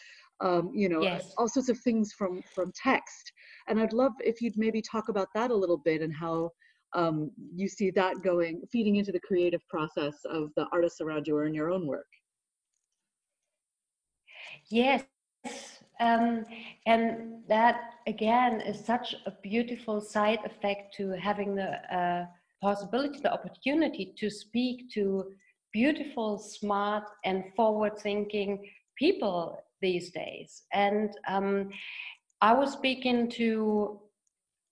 um, 0.41 0.71
you 0.73 0.89
know, 0.89 1.03
yes. 1.03 1.31
all 1.37 1.47
sorts 1.47 1.69
of 1.69 1.79
things 1.79 2.13
from, 2.13 2.41
from 2.53 2.71
text. 2.75 3.31
And 3.67 3.79
I'd 3.79 3.93
love 3.93 4.13
if 4.21 4.41
you'd 4.41 4.57
maybe 4.57 4.81
talk 4.81 5.09
about 5.09 5.27
that 5.35 5.51
a 5.51 5.55
little 5.55 5.77
bit 5.77 6.01
and 6.01 6.13
how 6.15 6.49
um, 6.93 7.29
you 7.53 7.67
see 7.67 7.91
that 7.91 8.23
going, 8.23 8.63
feeding 8.71 8.95
into 8.95 9.11
the 9.11 9.19
creative 9.19 9.61
process 9.69 10.15
of 10.27 10.49
the 10.55 10.65
artists 10.71 11.01
around 11.01 11.27
you 11.27 11.35
or 11.35 11.45
in 11.45 11.53
your 11.53 11.69
own 11.69 11.85
work. 11.85 12.07
Yes, 14.71 15.03
um, 15.99 16.45
and 16.85 17.43
that 17.47 17.93
again 18.07 18.61
is 18.61 18.83
such 18.83 19.15
a 19.25 19.31
beautiful 19.43 20.01
side 20.01 20.39
effect 20.45 20.93
to 20.95 21.09
having 21.11 21.55
the 21.55 21.95
uh, 21.95 22.25
possibility, 22.61 23.19
the 23.19 23.33
opportunity 23.33 24.13
to 24.17 24.29
speak 24.29 24.91
to 24.91 25.25
beautiful, 25.71 26.37
smart, 26.37 27.03
and 27.25 27.43
forward 27.55 27.97
thinking 27.99 28.65
people 28.97 29.61
these 29.81 30.11
days. 30.11 30.63
And 30.73 31.09
um, 31.27 31.69
I 32.41 32.53
was 32.53 32.71
speaking 32.73 33.29
to 33.31 33.99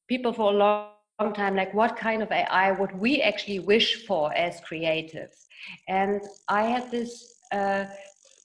people 0.08 0.34
for 0.34 0.54
a 0.54 0.56
long, 0.56 0.88
long 1.20 1.34
time, 1.34 1.56
like 1.56 1.74
what 1.74 1.96
kind 1.98 2.22
of 2.24 2.32
AI 2.32 2.72
would 2.72 2.98
we 2.98 3.22
actually 3.22 3.60
wish 3.60 4.06
for 4.06 4.34
as 4.34 4.62
creatives? 4.62 5.46
And 5.88 6.22
I 6.50 6.64
had 6.64 6.90
this. 6.92 7.36
Uh, 7.52 7.86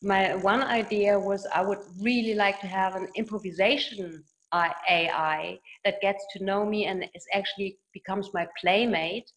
my 0.03 0.37
one 0.37 0.63
idea 0.63 1.19
was 1.19 1.47
I 1.55 1.63
would 1.63 1.81
really 2.01 2.35
like 2.35 2.61
to 2.61 2.67
have 2.67 2.95
an 2.95 3.09
improvisation 3.17 4.25
AI 4.55 5.59
that 5.85 6.01
gets 6.01 6.25
to 6.33 6.45
know 6.45 6.65
me 6.65 6.87
and 6.87 7.05
is 7.15 7.27
actually 7.35 7.79
becomes 7.93 8.31
my 8.33 8.47
playmate. 8.61 9.31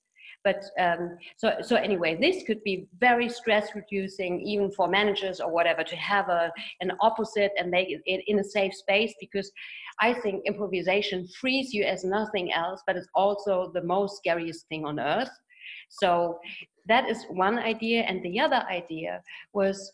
But 0.43 0.63
um, 0.79 1.17
so 1.37 1.53
so 1.61 1.75
anyway, 1.75 2.17
this 2.19 2.43
could 2.47 2.63
be 2.63 2.87
very 2.99 3.29
stress 3.29 3.75
reducing 3.75 4.41
even 4.41 4.71
for 4.71 4.87
managers 4.87 5.39
or 5.39 5.51
whatever 5.51 5.83
to 5.83 5.95
have 5.95 6.29
a 6.29 6.51
an 6.79 6.91
opposite 7.01 7.51
and 7.57 7.69
make 7.69 7.89
it 7.91 8.23
in 8.25 8.39
a 8.39 8.43
safe 8.43 8.73
space 8.73 9.13
because 9.19 9.51
I 9.99 10.13
think 10.13 10.43
improvisation 10.47 11.27
frees 11.39 11.73
you 11.73 11.83
as 11.83 12.03
nothing 12.03 12.51
else, 12.53 12.81
but 12.87 12.95
it's 12.95 13.07
also 13.13 13.71
the 13.73 13.83
most 13.83 14.17
scariest 14.17 14.67
thing 14.67 14.83
on 14.85 14.99
earth. 14.99 15.29
So 15.89 16.39
that 16.87 17.07
is 17.07 17.25
one 17.29 17.59
idea, 17.59 18.01
and 18.01 18.23
the 18.23 18.39
other 18.39 18.63
idea 18.69 19.21
was 19.53 19.91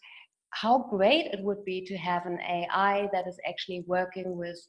how 0.62 0.88
great 0.90 1.28
it 1.28 1.44
would 1.44 1.64
be 1.66 1.86
to 1.86 1.96
have 1.98 2.26
an 2.26 2.40
AI 2.40 3.08
that 3.14 3.28
is 3.28 3.38
actually 3.48 3.84
working 3.86 4.38
with 4.38 4.60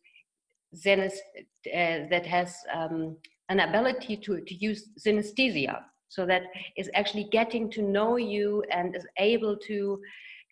Zenith, 0.76 1.18
uh, 1.38 2.00
that 2.10 2.26
has 2.26 2.56
um, 2.74 3.16
an 3.48 3.60
ability 3.60 4.16
to, 4.18 4.40
to 4.40 4.54
use 4.54 4.90
synesthesia. 4.98 5.80
So 6.10 6.26
that 6.26 6.42
is 6.76 6.90
actually 6.94 7.28
getting 7.32 7.70
to 7.70 7.82
know 7.82 8.16
you 8.16 8.62
and 8.70 8.94
is 8.94 9.06
able 9.18 9.56
to 9.66 10.00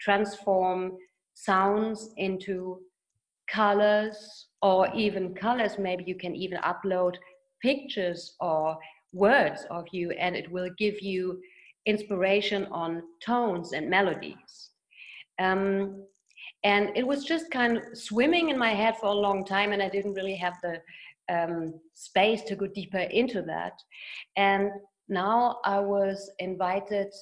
transform 0.00 0.92
sounds 1.34 2.10
into 2.16 2.80
colors 3.50 4.46
or 4.62 4.88
even 4.94 5.34
colors. 5.34 5.78
Maybe 5.78 6.04
you 6.06 6.14
can 6.14 6.34
even 6.34 6.58
upload 6.60 7.16
pictures 7.62 8.36
or 8.40 8.78
words 9.12 9.66
of 9.70 9.84
you 9.92 10.12
and 10.12 10.34
it 10.34 10.50
will 10.50 10.70
give 10.78 11.00
you 11.02 11.40
inspiration 11.84 12.66
on 12.66 13.02
tones 13.22 13.72
and 13.72 13.90
melodies. 13.90 14.70
Um, 15.38 16.06
and 16.64 16.90
it 16.96 17.06
was 17.06 17.24
just 17.24 17.50
kind 17.50 17.76
of 17.76 17.82
swimming 17.96 18.48
in 18.48 18.58
my 18.58 18.74
head 18.74 18.96
for 18.98 19.06
a 19.06 19.22
long 19.26 19.44
time 19.44 19.72
and 19.72 19.82
i 19.82 19.88
didn't 19.88 20.14
really 20.14 20.34
have 20.36 20.56
the 20.62 20.80
um, 21.28 21.74
space 21.94 22.42
to 22.42 22.54
go 22.54 22.68
deeper 22.68 23.04
into 23.20 23.42
that. 23.42 23.72
And 24.36 24.70
now 25.08 25.58
i 25.64 25.78
was 25.78 26.30
invited 26.38 27.12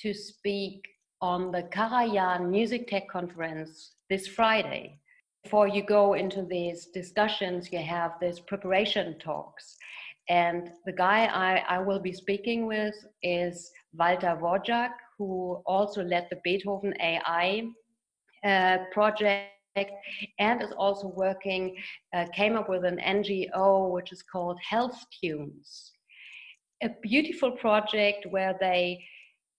to 0.00 0.14
speak 0.14 0.86
on 1.20 1.50
the 1.52 1.62
karajan 1.64 2.48
music 2.48 2.88
tech 2.88 3.08
conference 3.08 3.92
this 4.08 4.26
friday. 4.26 4.98
Before 5.44 5.68
you 5.68 5.82
go 5.82 6.14
into 6.14 6.42
these 6.42 6.86
discussions 6.86 7.72
you 7.72 7.78
have 7.78 8.12
these 8.20 8.40
preparation 8.40 9.18
talks. 9.18 9.76
And 10.28 10.70
the 10.86 10.92
guy 10.92 11.20
I, 11.26 11.76
I 11.76 11.78
will 11.80 11.98
be 11.98 12.12
speaking 12.12 12.66
with 12.66 12.94
is 13.22 13.70
Walter 13.98 14.38
Werzowa, 14.40 14.90
who 15.20 15.62
also 15.66 16.02
led 16.02 16.26
the 16.30 16.38
Beethoven 16.42 16.94
AI 16.98 17.64
uh, 18.42 18.78
project 18.90 19.50
and 20.38 20.62
is 20.62 20.72
also 20.78 21.08
working, 21.08 21.76
uh, 22.14 22.24
came 22.34 22.56
up 22.56 22.70
with 22.70 22.84
an 22.86 22.96
NGO 22.96 23.90
which 23.92 24.12
is 24.12 24.22
called 24.22 24.58
Health 24.66 24.98
Tunes. 25.20 25.92
A 26.82 26.88
beautiful 27.02 27.52
project 27.52 28.26
where 28.30 28.56
they 28.58 29.04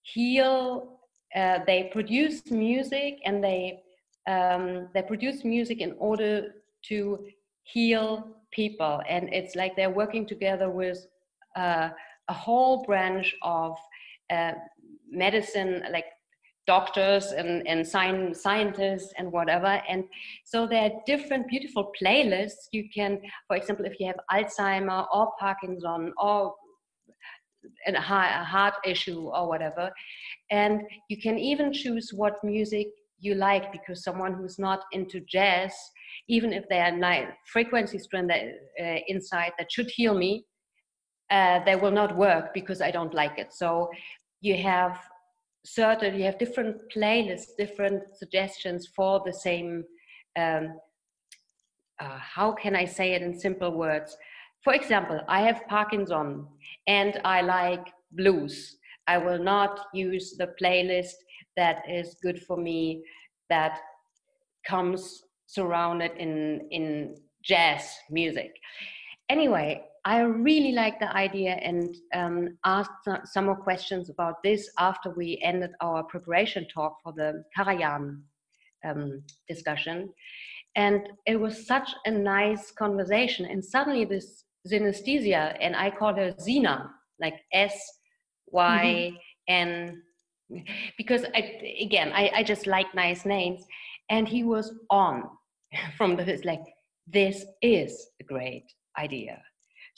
heal, 0.01 0.99
uh, 1.35 1.59
they 1.67 1.89
produce 1.93 2.49
music 2.49 3.19
and 3.23 3.43
they, 3.43 3.83
um, 4.27 4.89
they 4.95 5.03
produce 5.03 5.45
music 5.45 5.79
in 5.79 5.93
order 5.99 6.55
to 6.89 7.19
heal 7.65 8.27
people. 8.51 8.99
And 9.07 9.31
it's 9.31 9.55
like 9.55 9.75
they're 9.75 9.91
working 9.91 10.25
together 10.25 10.71
with 10.71 11.05
uh, 11.55 11.89
a 12.27 12.33
whole 12.33 12.83
branch 12.83 13.35
of 13.43 13.77
uh, 14.31 14.53
medicine, 15.11 15.83
like 15.91 16.05
doctors 16.67 17.31
and, 17.31 17.67
and 17.67 17.85
scientists 17.85 19.13
and 19.17 19.31
whatever. 19.31 19.81
And 19.89 20.03
so 20.45 20.67
there 20.67 20.83
are 20.83 20.91
different 21.05 21.47
beautiful 21.47 21.91
playlists. 22.01 22.67
You 22.71 22.89
can, 22.93 23.19
for 23.47 23.55
example, 23.55 23.85
if 23.85 23.99
you 23.99 24.07
have 24.07 24.19
Alzheimer 24.31 25.07
or 25.13 25.31
Parkinson 25.39 26.13
or 26.17 26.53
a 27.87 27.99
heart 27.99 28.75
issue 28.85 29.27
or 29.27 29.47
whatever, 29.47 29.91
and 30.49 30.81
you 31.09 31.17
can 31.17 31.37
even 31.37 31.73
choose 31.73 32.11
what 32.13 32.43
music 32.43 32.87
you 33.19 33.35
like 33.35 33.71
because 33.71 34.03
someone 34.03 34.33
who's 34.33 34.57
not 34.57 34.81
into 34.91 35.19
jazz, 35.21 35.73
even 36.27 36.53
if 36.53 36.67
they 36.69 36.79
are 36.79 36.91
nine 36.91 37.27
frequency 37.51 37.99
strand 37.99 38.31
uh, 38.31 38.83
inside 39.07 39.51
that 39.57 39.71
should 39.71 39.89
heal 39.89 40.15
me, 40.15 40.45
uh, 41.29 41.63
they 41.63 41.75
will 41.75 41.91
not 41.91 42.17
work 42.17 42.53
because 42.53 42.81
I 42.81 42.91
don't 42.91 43.13
like 43.13 43.37
it. 43.37 43.53
So 43.53 43.89
you 44.41 44.57
have 44.57 44.99
certain 45.63 46.15
you 46.17 46.23
have 46.23 46.39
different 46.39 46.81
playlists 46.93 47.55
different 47.57 48.01
suggestions 48.15 48.87
for 48.95 49.21
the 49.25 49.33
same 49.33 49.83
um, 50.37 50.73
uh, 51.99 52.17
how 52.17 52.51
can 52.51 52.75
i 52.75 52.83
say 52.83 53.13
it 53.13 53.21
in 53.21 53.39
simple 53.39 53.71
words? 53.71 54.17
For 54.63 54.73
example 54.73 55.21
i 55.27 55.41
have 55.41 55.67
parkinson 55.67 56.47
and 56.87 57.21
i 57.23 57.41
like 57.41 57.87
blues. 58.11 58.77
I 59.07 59.17
will 59.17 59.39
not 59.39 59.79
use 59.93 60.35
the 60.37 60.53
playlist 60.61 61.15
that 61.57 61.83
is 61.89 62.17
good 62.21 62.41
for 62.43 62.57
me 62.57 63.03
that 63.49 63.79
comes 64.67 65.23
surrounded 65.47 66.11
in 66.17 66.67
in 66.71 67.15
jazz 67.43 67.83
music. 68.09 68.51
Anyway 69.29 69.83
I 70.03 70.21
really 70.21 70.71
like 70.71 70.99
the 70.99 71.15
idea 71.15 71.51
and 71.61 71.95
um, 72.15 72.57
asked 72.65 73.07
some 73.25 73.45
more 73.45 73.55
questions 73.55 74.09
about 74.09 74.41
this 74.43 74.69
after 74.79 75.11
we 75.11 75.39
ended 75.43 75.71
our 75.79 76.03
preparation 76.03 76.67
talk 76.73 76.97
for 77.03 77.13
the 77.13 77.43
Karajan 77.55 78.21
um, 78.83 79.23
discussion. 79.47 80.11
And 80.75 81.07
it 81.27 81.39
was 81.39 81.67
such 81.67 81.93
a 82.05 82.11
nice 82.11 82.71
conversation. 82.71 83.45
And 83.45 83.63
suddenly, 83.63 84.05
this 84.05 84.45
synesthesia, 84.67 85.55
and 85.61 85.75
I 85.75 85.91
call 85.91 86.15
her 86.15 86.33
Zina, 86.41 86.89
like 87.19 87.35
S 87.53 87.79
Y 88.47 89.11
N, 89.47 90.01
because 90.97 91.25
I, 91.35 91.75
again, 91.79 92.11
I, 92.13 92.31
I 92.37 92.43
just 92.43 92.65
like 92.65 92.95
nice 92.95 93.23
names. 93.23 93.63
And 94.09 94.27
he 94.27 94.43
was 94.43 94.73
on 94.89 95.29
from 95.97 96.15
the, 96.15 96.41
like, 96.43 96.63
this 97.05 97.45
is 97.61 98.07
a 98.19 98.23
great 98.23 98.65
idea. 98.97 99.41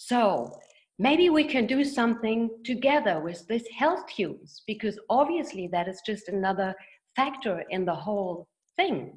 So 0.07 0.59
maybe 0.99 1.29
we 1.29 1.45
can 1.45 1.65
do 1.65 1.83
something 1.85 2.49
together 2.65 3.21
with 3.21 3.47
this 3.47 3.63
HealthTunes 3.79 4.61
because 4.67 4.99
obviously 5.09 5.67
that 5.67 5.87
is 5.87 6.01
just 6.05 6.27
another 6.27 6.75
factor 7.15 7.63
in 7.69 7.85
the 7.85 7.95
whole 7.95 8.47
thing. 8.75 9.13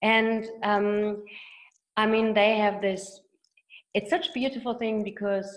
And 0.00 0.46
um, 0.62 1.24
i 1.98 2.06
mean 2.06 2.32
they 2.32 2.56
have 2.56 2.80
this 2.80 3.20
it's 3.92 4.08
such 4.08 4.28
a 4.28 4.32
beautiful 4.32 4.74
thing 4.74 5.04
because 5.04 5.48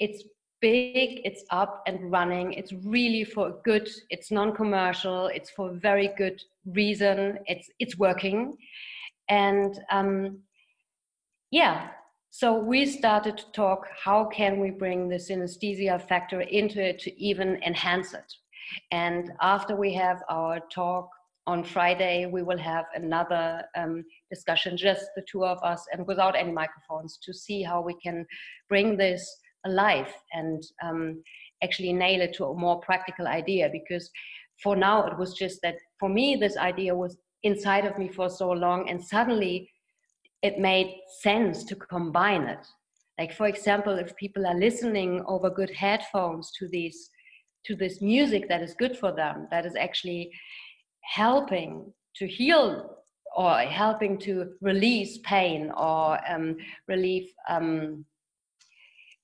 it's 0.00 0.22
big 0.60 1.22
it's 1.24 1.44
up 1.50 1.82
and 1.86 2.10
running 2.10 2.52
it's 2.52 2.74
really 2.84 3.24
for 3.24 3.46
good 3.64 3.88
it's 4.10 4.30
non-commercial 4.30 5.28
it's 5.28 5.50
for 5.50 5.72
very 5.72 6.08
good 6.18 6.38
reason 6.66 7.38
it's 7.46 7.70
it's 7.78 7.96
working. 7.96 8.56
And 9.30 9.78
um, 9.90 10.40
yeah 11.50 11.88
so 12.30 12.58
we 12.58 12.86
started 12.86 13.38
to 13.38 13.50
talk 13.52 13.86
how 14.04 14.24
can 14.26 14.60
we 14.60 14.70
bring 14.70 15.08
the 15.08 15.16
synesthesia 15.16 16.00
factor 16.08 16.42
into 16.42 16.82
it 16.82 16.98
to 17.00 17.20
even 17.20 17.60
enhance 17.62 18.12
it. 18.14 18.32
And 18.90 19.32
after 19.40 19.74
we 19.74 19.94
have 19.94 20.22
our 20.28 20.60
talk 20.70 21.08
on 21.46 21.64
Friday, 21.64 22.26
we 22.26 22.42
will 22.42 22.58
have 22.58 22.84
another 22.94 23.62
um, 23.74 24.04
discussion, 24.30 24.76
just 24.76 25.06
the 25.16 25.24
two 25.30 25.44
of 25.44 25.58
us 25.62 25.86
and 25.92 26.06
without 26.06 26.36
any 26.36 26.52
microphones, 26.52 27.18
to 27.22 27.32
see 27.32 27.62
how 27.62 27.80
we 27.80 27.94
can 27.94 28.26
bring 28.68 28.96
this 28.96 29.26
alive 29.64 30.12
and 30.34 30.62
um, 30.84 31.22
actually 31.62 31.92
nail 31.92 32.20
it 32.20 32.34
to 32.34 32.44
a 32.44 32.54
more 32.54 32.78
practical 32.80 33.26
idea. 33.26 33.70
Because 33.72 34.10
for 34.62 34.76
now, 34.76 35.06
it 35.06 35.18
was 35.18 35.32
just 35.32 35.60
that 35.62 35.76
for 35.98 36.10
me, 36.10 36.36
this 36.36 36.58
idea 36.58 36.94
was 36.94 37.16
inside 37.42 37.86
of 37.86 37.98
me 37.98 38.08
for 38.08 38.28
so 38.28 38.50
long, 38.50 38.88
and 38.90 39.02
suddenly 39.02 39.70
it 40.42 40.58
made 40.58 41.00
sense 41.20 41.64
to 41.64 41.76
combine 41.76 42.42
it. 42.42 42.66
Like 43.18 43.32
for 43.32 43.46
example, 43.46 43.98
if 43.98 44.16
people 44.16 44.46
are 44.46 44.54
listening 44.54 45.24
over 45.26 45.50
good 45.50 45.70
headphones 45.70 46.52
to 46.58 46.68
these 46.68 47.10
to 47.64 47.74
this 47.74 48.00
music 48.00 48.48
that 48.48 48.62
is 48.62 48.74
good 48.74 48.96
for 48.96 49.12
them, 49.12 49.48
that 49.50 49.66
is 49.66 49.74
actually 49.74 50.30
helping 51.02 51.92
to 52.16 52.26
heal 52.26 52.98
or 53.36 53.58
helping 53.58 54.18
to 54.18 54.52
release 54.60 55.18
pain 55.18 55.70
or 55.76 56.18
um, 56.28 56.56
relieve 56.86 57.30
um, 57.48 58.04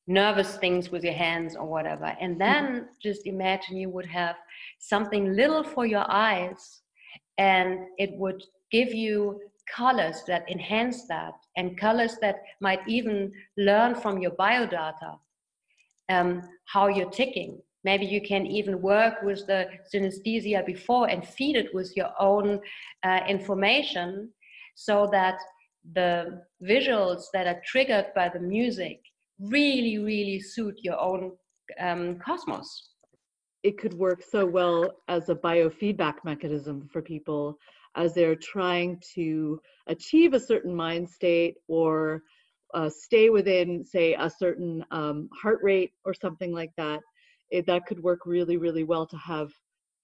nervous 0.06 0.56
things 0.56 0.90
with 0.90 1.02
your 1.02 1.14
hands 1.14 1.56
or 1.56 1.66
whatever. 1.66 2.14
And 2.20 2.40
then 2.40 2.88
just 3.02 3.26
imagine 3.26 3.76
you 3.76 3.88
would 3.90 4.06
have 4.06 4.36
something 4.78 5.34
little 5.34 5.64
for 5.64 5.86
your 5.86 6.04
eyes 6.10 6.82
and 7.38 7.78
it 7.98 8.10
would 8.16 8.42
give 8.70 8.92
you 8.92 9.40
colors 9.74 10.22
that 10.26 10.48
enhance 10.50 11.06
that 11.08 11.34
and 11.56 11.78
colors 11.78 12.16
that 12.20 12.42
might 12.60 12.80
even 12.88 13.32
learn 13.56 13.94
from 13.94 14.18
your 14.18 14.32
biodata 14.32 15.18
um, 16.08 16.42
how 16.66 16.88
you're 16.88 17.10
ticking. 17.10 17.60
Maybe 17.84 18.06
you 18.06 18.22
can 18.22 18.46
even 18.46 18.80
work 18.80 19.22
with 19.22 19.46
the 19.46 19.66
synesthesia 19.92 20.64
before 20.64 21.08
and 21.08 21.26
feed 21.26 21.56
it 21.56 21.74
with 21.74 21.92
your 21.96 22.10
own 22.18 22.60
uh, 23.02 23.20
information 23.28 24.30
so 24.74 25.08
that 25.12 25.36
the 25.92 26.42
visuals 26.62 27.24
that 27.34 27.46
are 27.46 27.60
triggered 27.66 28.06
by 28.14 28.30
the 28.30 28.40
music 28.40 29.00
really, 29.38 29.98
really 29.98 30.40
suit 30.40 30.78
your 30.82 30.98
own 30.98 31.32
um, 31.78 32.18
cosmos. 32.24 32.90
It 33.62 33.78
could 33.78 33.94
work 33.94 34.22
so 34.22 34.44
well 34.46 35.02
as 35.08 35.28
a 35.28 35.34
biofeedback 35.34 36.16
mechanism 36.24 36.88
for 36.92 37.02
people 37.02 37.58
as 37.96 38.14
they're 38.14 38.36
trying 38.36 39.00
to 39.14 39.60
achieve 39.86 40.34
a 40.34 40.40
certain 40.40 40.74
mind 40.74 41.08
state 41.08 41.54
or 41.68 42.22
uh, 42.74 42.90
stay 42.90 43.30
within, 43.30 43.84
say, 43.84 44.14
a 44.14 44.28
certain 44.28 44.84
um, 44.90 45.28
heart 45.40 45.60
rate 45.62 45.92
or 46.04 46.12
something 46.12 46.52
like 46.52 46.72
that, 46.76 47.00
it, 47.50 47.66
that 47.66 47.86
could 47.86 48.02
work 48.02 48.20
really, 48.26 48.56
really 48.56 48.82
well 48.84 49.06
to 49.06 49.16
have 49.16 49.50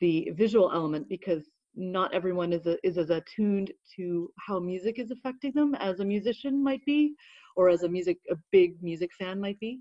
the 0.01 0.31
visual 0.35 0.71
element 0.73 1.09
because 1.09 1.51
not 1.75 2.13
everyone 2.15 2.53
is, 2.53 2.67
a, 2.67 2.77
is 2.87 2.97
as 2.99 3.11
attuned 3.11 3.73
to 3.97 4.31
how 4.39 4.59
music 4.59 4.99
is 4.99 5.11
affecting 5.11 5.53
them 5.55 5.75
as 5.77 6.01
a 6.01 6.05
musician 6.05 6.63
might 6.63 6.85
be, 6.85 7.15
or 7.57 7.69
as 7.69 7.83
a 7.83 7.89
music 7.89 8.19
a 8.31 8.37
big 8.53 8.81
music 8.83 9.11
fan 9.19 9.41
might 9.41 9.59
be. 9.59 9.81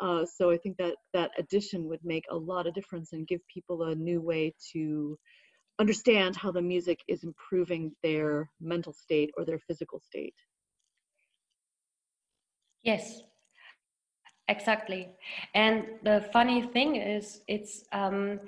Uh, 0.00 0.24
so 0.24 0.50
I 0.50 0.56
think 0.56 0.76
that 0.78 0.96
that 1.12 1.30
addition 1.38 1.88
would 1.88 2.00
make 2.04 2.24
a 2.30 2.36
lot 2.36 2.66
of 2.66 2.74
difference 2.74 3.12
and 3.12 3.26
give 3.26 3.40
people 3.52 3.82
a 3.82 3.94
new 3.94 4.20
way 4.20 4.54
to 4.72 5.18
understand 5.80 6.36
how 6.36 6.52
the 6.52 6.62
music 6.62 7.00
is 7.08 7.24
improving 7.24 7.92
their 8.02 8.50
mental 8.60 8.92
state 8.92 9.30
or 9.36 9.44
their 9.44 9.58
physical 9.58 9.98
state. 9.98 10.34
Yes, 12.82 13.22
exactly. 14.48 15.08
And 15.54 15.86
the 16.04 16.28
funny 16.32 16.62
thing 16.74 16.96
is, 16.96 17.40
it's 17.48 17.84
um, 17.92 18.40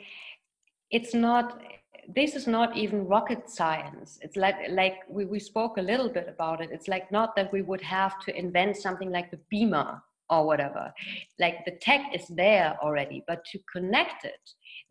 it's 0.91 1.15
not. 1.15 1.63
This 2.09 2.35
is 2.35 2.47
not 2.49 2.77
even 2.77 3.07
rocket 3.07 3.49
science. 3.49 4.19
It's 4.23 4.37
like 4.37 4.57
like 4.71 4.97
we, 5.09 5.25
we 5.25 5.39
spoke 5.39 5.79
a 5.79 5.83
little 5.83 6.09
bit 6.09 6.29
about 6.29 6.61
it. 6.61 6.71
It's 6.73 6.89
like 6.89 7.11
not 7.13 7.37
that 7.37 7.53
we 7.53 7.63
would 7.63 7.83
have 7.83 8.19
to 8.25 8.37
invent 8.37 8.77
something 8.77 9.11
like 9.11 9.31
the 9.31 9.41
beamer 9.51 10.03
or 10.33 10.47
whatever. 10.47 10.93
Like 11.39 11.65
the 11.65 11.77
tech 11.81 12.03
is 12.15 12.27
there 12.29 12.77
already, 12.83 13.23
but 13.29 13.45
to 13.53 13.59
connect 13.73 14.25
it 14.25 14.41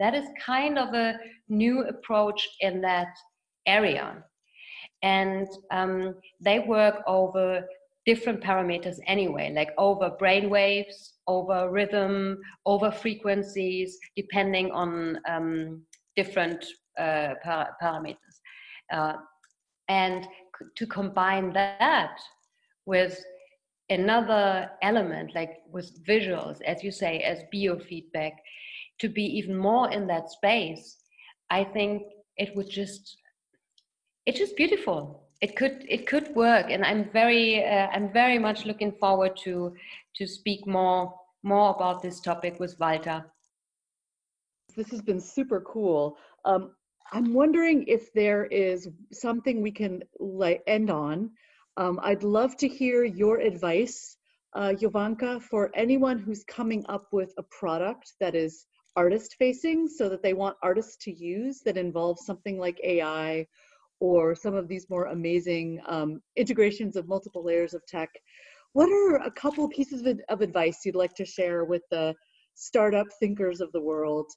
that 0.02 0.16
is 0.16 0.26
kind 0.44 0.80
of 0.80 0.94
a 0.94 1.16
new 1.48 1.82
approach 1.84 2.48
in 2.62 2.82
that 2.82 3.14
area. 3.68 4.24
And 5.04 5.48
um, 5.72 6.16
they 6.40 6.60
work 6.60 7.04
over 7.08 7.68
different 8.06 8.42
parameters 8.42 8.98
anyway, 9.06 9.54
like 9.56 9.70
over 9.78 10.10
brain 10.18 10.50
waves, 10.50 11.14
over 11.28 11.70
rhythm, 11.70 12.40
over 12.66 12.92
frequencies, 12.92 14.00
depending 14.16 14.72
on 14.72 15.20
um, 15.30 15.84
different 16.16 16.66
uh, 16.98 17.36
par- 17.44 17.76
parameters. 17.82 18.36
Uh, 18.92 19.14
and 19.88 20.28
to 20.78 20.88
combine 20.88 21.54
that 21.54 22.18
with 22.86 23.24
another 23.92 24.72
element, 24.82 25.36
like 25.36 25.60
with 25.70 26.04
visuals, 26.06 26.62
as 26.62 26.84
you 26.84 26.92
say, 26.92 27.20
as 27.20 27.44
biofeedback, 27.54 28.32
to 29.00 29.10
be 29.10 29.24
even 29.24 29.56
more 29.58 29.92
in 29.92 30.08
that 30.08 30.30
space, 30.30 30.98
I 31.50 31.64
think 31.64 32.04
it 32.38 32.56
would 32.56 32.70
just 32.70 33.18
it's 34.26 34.40
just 34.40 34.56
beautiful. 34.56 35.28
It 35.42 35.56
could 35.56 35.86
it 35.90 36.08
could 36.08 36.34
work, 36.36 36.68
and 36.70 36.86
I'm 36.86 37.10
very 37.12 37.64
uh, 37.66 37.88
I'm 37.94 38.14
very 38.14 38.40
much 38.40 38.66
looking 38.66 38.94
forward 38.94 39.36
to 39.44 39.74
to 40.16 40.28
speak 40.28 40.66
more 40.68 41.14
more 41.44 41.72
about 41.76 42.02
this 42.02 42.22
topic 42.22 42.60
with 42.60 42.80
Walter. 42.80 43.26
This 44.76 44.90
has 44.92 45.02
been 45.02 45.20
super 45.20 45.62
cool. 45.62 46.18
Um, 46.46 46.72
I'm 47.12 47.34
wondering 47.34 47.84
if 47.88 48.14
there 48.14 48.46
is 48.46 48.88
something 49.12 49.62
we 49.62 49.72
can 49.72 50.04
like 50.20 50.64
end 50.68 50.90
on. 50.90 51.32
Um, 51.82 52.00
I'd 52.04 52.22
love 52.22 52.56
to 52.58 52.67
hear 52.67 53.04
your 53.06 53.39
advice, 53.39 54.15
uh, 54.54 54.74
Jovanka, 54.80 55.41
for 55.41 55.72
anyone 55.74 56.20
who's 56.20 56.44
coming 56.44 56.86
up 56.88 57.08
with 57.12 57.34
a 57.39 57.44
product 57.50 58.13
that 58.20 58.36
is 58.36 58.67
artist 58.96 59.36
facing 59.39 59.88
so 59.88 60.08
that 60.08 60.22
they 60.22 60.34
want 60.34 60.58
artists 60.62 60.96
to 61.06 61.12
use 61.12 61.62
that 61.62 61.78
involve 61.78 62.20
something 62.20 62.60
like 62.60 62.80
AI 62.84 63.48
or 64.00 64.36
some 64.36 64.54
of 64.54 64.67
these 64.67 64.91
more 64.91 65.06
amazing 65.06 65.82
um, 65.88 66.22
integrations 66.36 66.96
of 66.96 67.08
multiple 67.08 67.44
layers 67.44 67.74
of 67.74 67.84
tech. 67.88 68.12
What 68.74 68.89
are 68.91 69.16
a 69.16 69.32
couple 69.32 69.68
pieces 69.68 70.06
of, 70.06 70.22
of 70.30 70.41
advice 70.41 70.86
you'd 70.86 70.93
like 70.93 71.16
to 71.16 71.26
share 71.26 71.66
with 71.66 71.82
the 71.89 72.14
startup 72.53 73.08
thinkers 73.20 73.60
of 73.60 73.72
the 73.72 73.82
world 73.82 74.28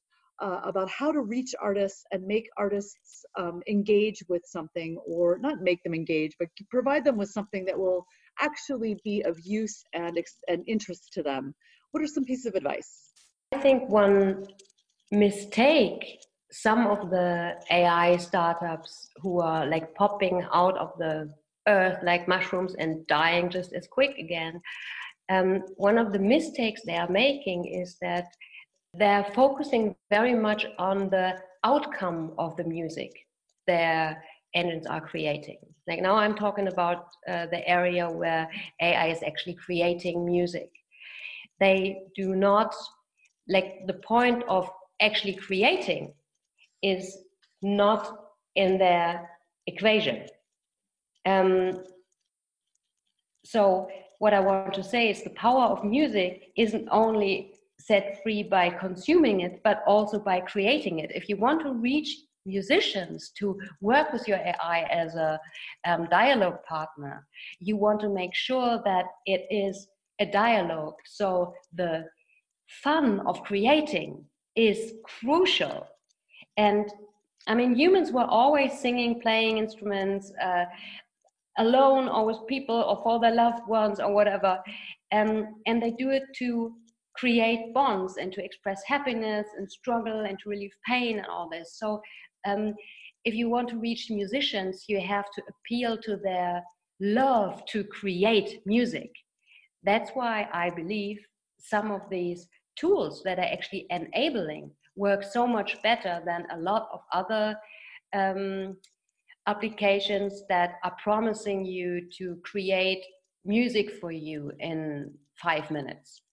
uh, 0.41 0.61
about 0.65 0.91
how 0.91 1.13
to 1.13 1.21
reach 1.21 1.55
artists 1.61 2.05
and 2.11 2.27
make 2.27 2.49
artists 2.57 3.25
um, 3.39 3.63
engage 3.69 4.23
with 4.29 4.43
something, 4.47 4.99
or 5.07 5.39
not 5.39 5.61
make 5.63 5.83
them 5.83 5.95
engage, 5.95 6.33
but 6.39 6.49
provide 6.71 7.05
them 7.05 7.17
with 7.17 7.31
something 7.31 7.65
that 7.65 7.79
will 7.79 8.05
actually 8.41 8.99
be 9.05 9.23
of 9.23 9.39
use 9.45 9.85
and, 9.93 10.19
and 10.49 10.65
interest 10.67 11.13
to 11.13 11.23
them? 11.23 11.55
What 11.93 12.03
are 12.03 12.07
some 12.07 12.25
pieces 12.25 12.47
of 12.47 12.55
advice? 12.55 13.13
I 13.53 13.59
think 13.59 13.89
one 13.89 14.47
mistake 15.13 16.19
some 16.51 16.87
of 16.87 17.11
the 17.11 17.55
AI 17.71 18.17
startups 18.17 19.09
who 19.17 19.41
are 19.41 19.67
like 19.67 19.93
popping 19.95 20.47
out 20.53 20.79
of 20.79 20.93
the 20.99 21.29
earth 21.67 21.99
like 22.05 22.29
mushrooms 22.29 22.77
and 22.79 23.05
dying 23.09 23.51
just 23.51 23.73
as 23.73 23.89
quick 23.89 24.17
again. 24.19 24.61
Um, 25.31 25.63
one 25.77 25.99
of 25.99 26.13
the 26.13 26.19
mistakes 26.21 26.83
they 26.87 26.97
are 26.97 27.09
making 27.09 27.65
is 27.65 27.97
that 28.03 28.27
they're 28.97 29.27
focusing 29.35 29.97
very 30.11 30.35
much 30.35 30.67
on 30.79 31.11
the 31.11 31.39
outcome 31.65 32.33
of 32.39 32.57
the 32.57 32.65
music. 32.65 33.13
They're 33.67 34.23
engines 34.55 34.87
are 34.87 35.01
creating. 35.01 35.59
Like 35.87 36.01
now 36.01 36.17
I'm 36.17 36.35
talking 36.35 36.69
about 36.69 37.09
uh, 37.29 37.47
the 37.47 37.67
area 37.69 38.09
where 38.09 38.49
AI 38.81 39.09
is 39.09 39.23
actually 39.23 39.55
creating 39.55 40.25
music. 40.25 40.71
They 41.61 42.03
do 42.15 42.35
not, 42.35 42.75
like 43.49 43.87
the 43.87 43.95
point 43.95 44.45
of 44.49 44.71
actually 45.01 45.35
creating 45.35 46.15
is 46.83 47.19
not 47.63 48.17
in 48.55 48.79
their 48.79 49.29
equation. 49.67 50.27
Um, 51.27 51.85
so 53.45 53.89
what 54.19 54.33
I 54.33 54.41
want 54.41 54.73
to 54.75 54.83
say 54.83 55.11
is 55.11 55.23
the 55.23 55.31
power 55.31 55.65
of 55.65 55.85
music 55.85 56.53
isn't 56.57 56.89
only 56.91 57.54
set 57.87 58.23
free 58.23 58.43
by 58.43 58.71
consuming 58.71 59.41
it, 59.41 59.61
but 59.63 59.83
also 59.87 60.19
by 60.19 60.41
creating 60.41 61.01
it. 61.01 61.11
If 61.15 61.29
you 61.29 61.37
want 61.37 61.61
to 61.63 61.73
reach 61.73 62.17
musicians 62.47 63.31
to 63.39 63.59
work 63.81 64.13
with 64.13 64.27
your 64.27 64.39
AI 64.39 64.87
as 64.91 65.15
a 65.15 65.39
um, 65.87 66.07
dialogue 66.11 66.63
partner, 66.67 67.27
you 67.61 67.77
want 67.77 68.01
to 68.01 68.09
make 68.09 68.35
sure 68.35 68.81
that 68.85 69.07
it 69.27 69.47
is 69.51 69.89
a 70.19 70.27
dialogue. 70.27 70.95
So 71.05 71.55
the 71.75 72.07
fun 72.83 73.21
of 73.27 73.43
creating 73.43 74.25
is 74.57 74.95
crucial. 75.05 75.87
And 76.57 76.91
I 77.47 77.55
mean, 77.55 77.75
humans 77.75 78.13
were 78.13 78.25
always 78.25 78.79
singing, 78.79 79.21
playing 79.21 79.59
instruments, 79.59 80.33
uh, 80.43 80.65
alone 81.59 82.09
or 82.09 82.25
with 82.25 82.47
people 82.49 82.75
or 82.77 83.01
for 83.03 83.21
their 83.21 83.35
loved 83.35 83.67
ones 83.69 84.01
or 84.01 84.13
whatever. 84.13 84.59
Um, 85.13 85.57
and 85.67 85.83
they 85.83 85.91
do 85.93 86.11
it 86.11 86.25
to 86.39 86.75
create 87.17 87.73
bonds 87.73 88.17
and 88.17 88.33
to 88.33 88.45
express 88.45 88.83
happiness 88.87 89.47
and 89.57 89.71
struggle 89.71 90.21
and 90.21 90.39
to 90.41 90.49
relieve 90.49 90.75
pain 90.87 91.19
and 91.19 91.27
all 91.27 91.49
this. 91.49 91.79
So 91.79 92.01
um, 92.47 92.75
if 93.25 93.35
you 93.35 93.49
want 93.49 93.69
to 93.71 93.79
reach 93.79 94.11
musicians, 94.11 94.85
you 94.89 95.01
have 95.01 95.27
to 95.35 95.43
appeal 95.49 95.97
to 95.99 96.17
their 96.17 96.63
love 97.01 97.65
to 97.67 97.85
create 97.85 98.61
music. 98.67 99.11
That's 99.83 100.11
why 100.11 100.49
I 100.53 100.71
believe 100.71 101.19
some 101.59 101.91
of 101.91 102.03
these 102.11 102.49
tools 102.77 103.23
that 103.25 103.39
are 103.39 103.43
actually 103.53 103.87
enabling 103.91 104.71
work 104.97 105.23
so 105.23 105.47
much 105.47 105.81
better 105.83 106.23
than 106.25 106.47
a 106.53 106.59
lot 106.59 106.89
of 106.93 107.01
other 107.13 107.57
um, 108.13 108.77
applications 109.47 110.43
that 110.49 110.75
are 110.85 110.97
promising 111.03 111.65
you 111.65 112.09
to 112.19 112.39
create 112.45 113.05
music 113.45 113.91
for 114.01 114.13
you 114.13 114.53
in 114.61 115.13
five 115.43 115.71
minutes. 115.71 116.24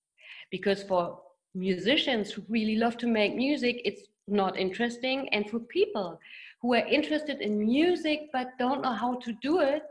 Because 0.51 0.83
for 0.83 1.19
musicians 1.55 2.31
who 2.31 2.43
really 2.49 2.75
love 2.75 2.97
to 2.97 3.07
make 3.07 3.35
music, 3.35 3.81
it's 3.85 4.03
not 4.27 4.57
interesting. 4.57 5.29
And 5.29 5.49
for 5.49 5.59
people 5.59 6.19
who 6.61 6.73
are 6.73 6.85
interested 6.87 7.41
in 7.41 7.65
music 7.65 8.29
but 8.31 8.57
don't 8.59 8.81
know 8.81 8.93
how 8.93 9.15
to 9.15 9.33
do 9.41 9.59
it, 9.59 9.83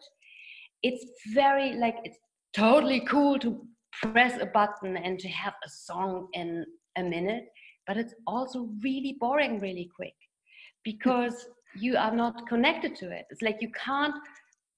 it's 0.82 1.04
very 1.34 1.74
like 1.74 1.96
it's 2.04 2.18
totally 2.54 3.00
cool 3.00 3.38
to 3.38 3.66
press 4.02 4.40
a 4.40 4.46
button 4.46 4.96
and 4.96 5.18
to 5.18 5.28
have 5.28 5.54
a 5.64 5.68
song 5.68 6.28
in 6.32 6.64
a 6.96 7.02
minute, 7.02 7.48
but 7.86 7.96
it's 7.96 8.14
also 8.26 8.68
really 8.82 9.16
boring 9.20 9.60
really 9.60 9.90
quick 9.94 10.14
because 10.84 11.48
you 11.76 11.96
are 11.96 12.14
not 12.14 12.46
connected 12.48 12.96
to 12.96 13.10
it. 13.10 13.26
It's 13.30 13.42
like 13.42 13.58
you 13.60 13.70
can't 13.72 14.14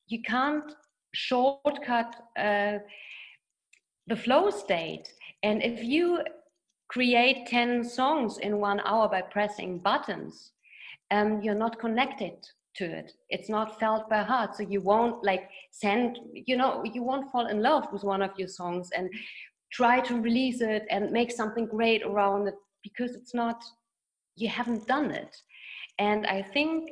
you 0.08 0.20
can't 0.22 0.70
shortcut 1.14 2.14
uh, 2.38 2.78
the 4.08 4.16
flow 4.16 4.50
state. 4.50 5.12
And 5.43 5.62
if 5.62 5.82
you 5.82 6.20
create 6.88 7.47
10 7.47 7.84
songs 7.84 8.38
in 8.38 8.59
one 8.59 8.80
hour 8.84 9.09
by 9.09 9.22
pressing 9.22 9.78
buttons, 9.78 10.53
um, 11.11 11.40
you're 11.43 11.55
not 11.55 11.78
connected 11.78 12.34
to 12.76 12.84
it. 12.84 13.12
It's 13.28 13.49
not 13.49 13.78
felt 13.78 14.09
by 14.09 14.22
heart. 14.22 14.57
So 14.57 14.62
you 14.62 14.80
won't 14.80 15.24
like 15.24 15.49
send, 15.70 16.18
you 16.34 16.57
know, 16.57 16.82
you 16.84 17.03
won't 17.03 17.30
fall 17.30 17.47
in 17.47 17.62
love 17.62 17.86
with 17.93 18.05
one 18.05 18.22
of 18.22 18.30
your 18.38 18.49
songs 18.49 18.90
and 18.97 19.11
try 19.72 20.01
to 20.01 20.20
release 20.20 20.61
it 20.61 20.84
and 20.90 21.11
make 21.11 21.32
something 21.32 21.66
great 21.66 22.03
around 22.03 22.49
it 22.49 22.55
because 22.82 23.14
it's 23.14 23.34
not, 23.34 23.62
you 24.36 24.49
haven't 24.49 24.86
done 24.86 25.11
it. 25.11 25.34
And 25.99 26.26
I 26.26 26.43
think 26.43 26.90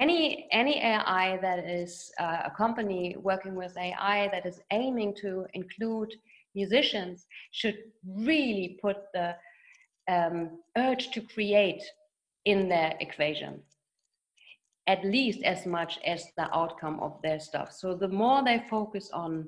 any 0.00 0.46
any 0.52 0.82
AI 0.82 1.38
that 1.40 1.60
is 1.68 2.12
uh, 2.20 2.42
a 2.44 2.50
company 2.50 3.16
working 3.18 3.54
with 3.54 3.76
AI 3.78 4.28
that 4.32 4.44
is 4.46 4.60
aiming 4.70 5.14
to 5.22 5.46
include 5.54 6.12
musicians 6.56 7.26
should 7.52 7.76
really 8.04 8.78
put 8.82 8.96
the 9.14 9.36
um, 10.08 10.58
urge 10.76 11.10
to 11.10 11.20
create 11.20 11.82
in 12.44 12.68
their 12.68 12.94
equation 13.00 13.60
at 14.88 15.04
least 15.04 15.42
as 15.42 15.66
much 15.66 15.98
as 16.06 16.26
the 16.36 16.48
outcome 16.56 16.98
of 17.00 17.20
their 17.22 17.40
stuff 17.40 17.72
so 17.72 17.94
the 17.94 18.08
more 18.08 18.42
they 18.44 18.62
focus 18.70 19.10
on 19.12 19.46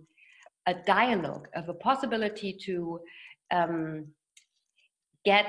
a 0.66 0.74
dialogue 0.86 1.48
of 1.54 1.68
a 1.68 1.74
possibility 1.74 2.52
to 2.52 3.00
um, 3.50 4.06
get 5.24 5.46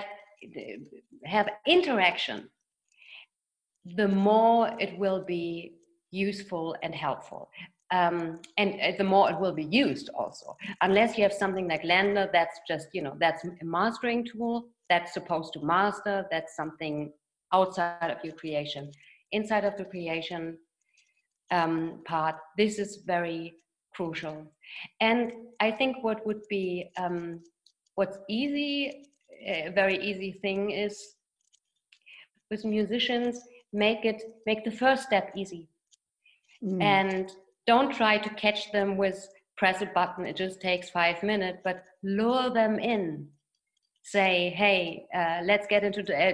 have 1.25 1.49
interaction 1.67 2.49
the 3.95 4.07
more 4.07 4.69
it 4.79 4.97
will 4.97 5.23
be 5.25 5.73
useful 6.11 6.75
and 6.83 6.93
helpful. 6.93 7.49
Um, 7.91 8.39
and 8.57 8.75
uh, 8.81 8.91
the 8.97 9.03
more 9.03 9.31
it 9.31 9.39
will 9.39 9.53
be 9.53 9.65
used 9.65 10.09
also. 10.15 10.55
Unless 10.81 11.17
you 11.17 11.23
have 11.23 11.33
something 11.33 11.67
like 11.67 11.83
LANDR, 11.83 12.31
that's 12.31 12.59
just, 12.67 12.87
you 12.93 13.01
know, 13.01 13.15
that's 13.19 13.43
a 13.43 13.65
mastering 13.65 14.23
tool 14.25 14.67
that's 14.89 15.13
supposed 15.13 15.53
to 15.53 15.61
master, 15.61 16.25
that's 16.29 16.55
something 16.55 17.11
outside 17.51 18.11
of 18.11 18.23
your 18.23 18.35
creation. 18.35 18.91
Inside 19.31 19.65
of 19.65 19.75
the 19.77 19.85
creation 19.85 20.57
um, 21.51 22.01
part, 22.05 22.35
this 22.57 22.77
is 22.77 22.97
very 23.05 23.55
crucial. 23.95 24.51
And 25.01 25.31
I 25.59 25.71
think 25.71 26.03
what 26.03 26.25
would 26.27 26.41
be, 26.49 26.89
um, 26.97 27.41
what's 27.95 28.17
easy, 28.29 29.05
a 29.45 29.71
very 29.73 29.97
easy 29.97 30.33
thing 30.41 30.71
is 30.71 31.15
with 32.51 32.65
musicians, 32.65 33.41
make 33.73 34.05
it 34.05 34.21
make 34.45 34.63
the 34.63 34.71
first 34.71 35.03
step 35.03 35.31
easy 35.35 35.67
mm. 36.63 36.81
and 36.81 37.31
don't 37.71 37.93
try 38.01 38.17
to 38.17 38.29
catch 38.45 38.71
them 38.71 38.89
with 39.03 39.17
press 39.57 39.81
a 39.81 39.89
button 39.97 40.25
it 40.25 40.35
just 40.35 40.57
takes 40.69 40.89
five 40.99 41.21
minutes 41.31 41.59
but 41.63 41.83
lure 42.17 42.49
them 42.59 42.73
in 42.93 43.27
say 44.15 44.33
hey 44.61 45.05
uh, 45.19 45.39
let's 45.43 45.67
get 45.73 45.83
into 45.83 46.01
the 46.09 46.15
uh, 46.29 46.33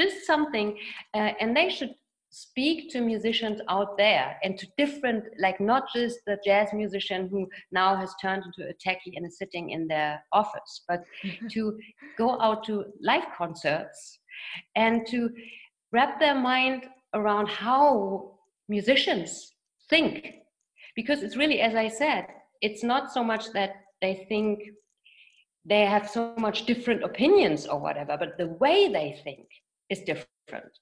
just 0.00 0.26
something 0.26 0.68
uh, 1.14 1.32
and 1.40 1.56
they 1.56 1.68
should 1.76 1.94
speak 2.30 2.90
to 2.92 3.00
musicians 3.00 3.58
out 3.68 3.96
there 3.96 4.36
and 4.44 4.58
to 4.58 4.66
different 4.76 5.24
like 5.40 5.58
not 5.72 5.84
just 5.94 6.18
the 6.26 6.36
jazz 6.44 6.68
musician 6.74 7.26
who 7.32 7.48
now 7.72 7.96
has 7.96 8.14
turned 8.22 8.42
into 8.48 8.70
a 8.70 8.74
techie 8.84 9.16
and 9.16 9.26
is 9.26 9.38
sitting 9.38 9.70
in 9.70 9.88
their 9.88 10.22
office 10.32 10.72
but 10.86 11.02
to 11.50 11.62
go 12.18 12.38
out 12.40 12.62
to 12.62 12.84
live 13.00 13.26
concerts 13.36 14.20
and 14.76 15.06
to 15.06 15.30
wrap 15.92 16.20
their 16.20 16.34
mind 16.34 16.84
around 17.14 17.48
how 17.48 18.34
musicians 18.68 19.52
think. 19.88 20.37
Because 20.98 21.22
it's 21.22 21.36
really, 21.36 21.60
as 21.60 21.76
I 21.76 21.86
said, 21.86 22.26
it's 22.60 22.82
not 22.82 23.12
so 23.12 23.22
much 23.22 23.52
that 23.52 23.72
they 24.02 24.26
think 24.28 24.54
they 25.64 25.84
have 25.86 26.10
so 26.10 26.34
much 26.36 26.66
different 26.66 27.04
opinions 27.04 27.68
or 27.68 27.78
whatever, 27.78 28.16
but 28.18 28.36
the 28.36 28.48
way 28.64 28.88
they 28.88 29.20
think 29.22 29.46
is 29.90 30.00
different. 30.00 30.72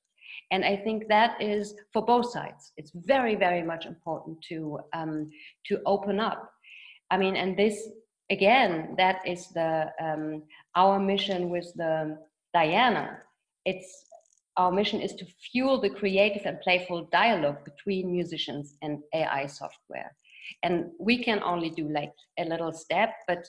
And 0.52 0.64
I 0.64 0.74
think 0.84 1.08
that 1.08 1.32
is 1.42 1.74
for 1.92 2.02
both 2.02 2.30
sides. 2.30 2.72
It's 2.78 2.92
very, 2.94 3.34
very 3.34 3.62
much 3.62 3.84
important 3.84 4.38
to 4.48 4.78
um, 4.94 5.28
to 5.66 5.82
open 5.84 6.18
up. 6.18 6.40
I 7.10 7.18
mean, 7.18 7.36
and 7.36 7.54
this 7.54 7.76
again, 8.30 8.94
that 8.96 9.18
is 9.26 9.48
the 9.48 9.90
um, 10.00 10.44
our 10.76 10.98
mission 10.98 11.50
with 11.50 11.68
the 11.74 12.16
Diana. 12.54 13.18
It's 13.66 13.90
our 14.56 14.72
mission 14.72 15.00
is 15.00 15.14
to 15.14 15.26
fuel 15.26 15.80
the 15.80 15.90
creative 15.90 16.46
and 16.46 16.60
playful 16.60 17.08
dialogue 17.12 17.64
between 17.64 18.10
musicians 18.10 18.76
and 18.82 19.02
AI 19.14 19.46
software. 19.46 20.14
And 20.62 20.90
we 20.98 21.22
can 21.22 21.42
only 21.42 21.70
do 21.70 21.88
like 21.88 22.12
a 22.38 22.44
little 22.44 22.72
step, 22.72 23.10
but 23.26 23.48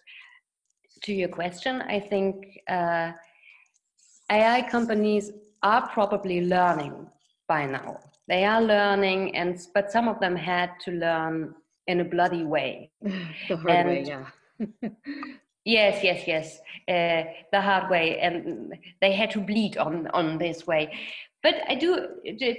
to 1.03 1.13
your 1.13 1.29
question, 1.29 1.81
I 1.81 1.99
think 1.99 2.59
uh, 2.69 3.11
AI 4.31 4.67
companies 4.69 5.31
are 5.63 5.87
probably 5.89 6.41
learning 6.41 7.07
by 7.47 7.65
now. 7.65 7.99
They 8.27 8.43
are 8.43 8.61
learning, 8.61 9.35
and 9.35 9.57
but 9.73 9.91
some 9.91 10.07
of 10.07 10.19
them 10.19 10.35
had 10.35 10.71
to 10.85 10.91
learn 10.91 11.55
in 11.87 12.01
a 12.01 12.03
bloody 12.03 12.43
way. 12.43 12.91
the 13.01 13.55
hard 13.55 13.69
and, 13.69 13.89
way, 13.89 14.03
yeah. 14.05 14.89
Yes, 15.67 16.01
yes, 16.01 16.25
yes. 16.25 16.61
Uh, 16.87 17.29
the 17.51 17.59
hard 17.59 17.89
way, 17.89 18.19
and 18.19 18.73
they 19.01 19.11
had 19.11 19.29
to 19.31 19.41
bleed 19.41 19.77
on 19.77 20.07
on 20.13 20.37
this 20.37 20.65
way. 20.65 20.93
But 21.43 21.55
I 21.67 21.75
do 21.75 22.07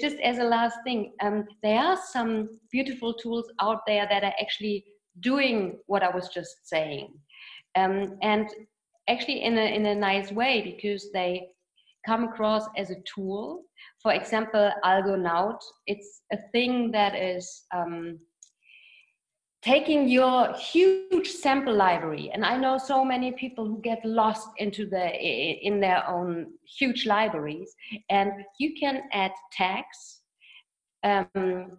just 0.00 0.16
as 0.16 0.36
a 0.36 0.44
last 0.44 0.76
thing. 0.84 1.14
Um, 1.22 1.46
there 1.62 1.80
are 1.80 1.96
some 2.12 2.50
beautiful 2.70 3.14
tools 3.14 3.50
out 3.62 3.80
there 3.86 4.06
that 4.10 4.24
are 4.24 4.34
actually 4.38 4.84
doing 5.20 5.78
what 5.86 6.02
I 6.02 6.10
was 6.14 6.28
just 6.28 6.68
saying, 6.68 7.08
um, 7.76 8.18
and 8.20 8.46
actually 9.08 9.42
in 9.42 9.56
a 9.56 9.74
in 9.74 9.86
a 9.86 9.94
nice 9.94 10.30
way 10.30 10.60
because 10.60 11.10
they 11.14 11.48
come 12.04 12.24
across 12.24 12.66
as 12.76 12.90
a 12.90 13.02
tool. 13.14 13.62
For 14.02 14.12
example, 14.12 14.70
Algonaut, 14.84 15.64
it's 15.86 16.20
a 16.30 16.36
thing 16.52 16.90
that 16.92 17.14
is 17.14 17.64
um, 17.74 18.18
taking 19.62 20.08
your 20.08 20.52
huge 20.54 21.28
sample 21.28 21.74
library 21.74 22.30
and 22.32 22.44
i 22.44 22.56
know 22.56 22.78
so 22.78 23.04
many 23.04 23.32
people 23.32 23.66
who 23.66 23.80
get 23.80 23.98
lost 24.04 24.48
into 24.58 24.86
the 24.86 25.10
in 25.66 25.80
their 25.80 26.08
own 26.08 26.46
huge 26.78 27.06
libraries 27.06 27.74
and 28.08 28.30
you 28.60 28.74
can 28.78 29.02
add 29.12 29.32
tags 29.52 30.20
um, 31.04 31.72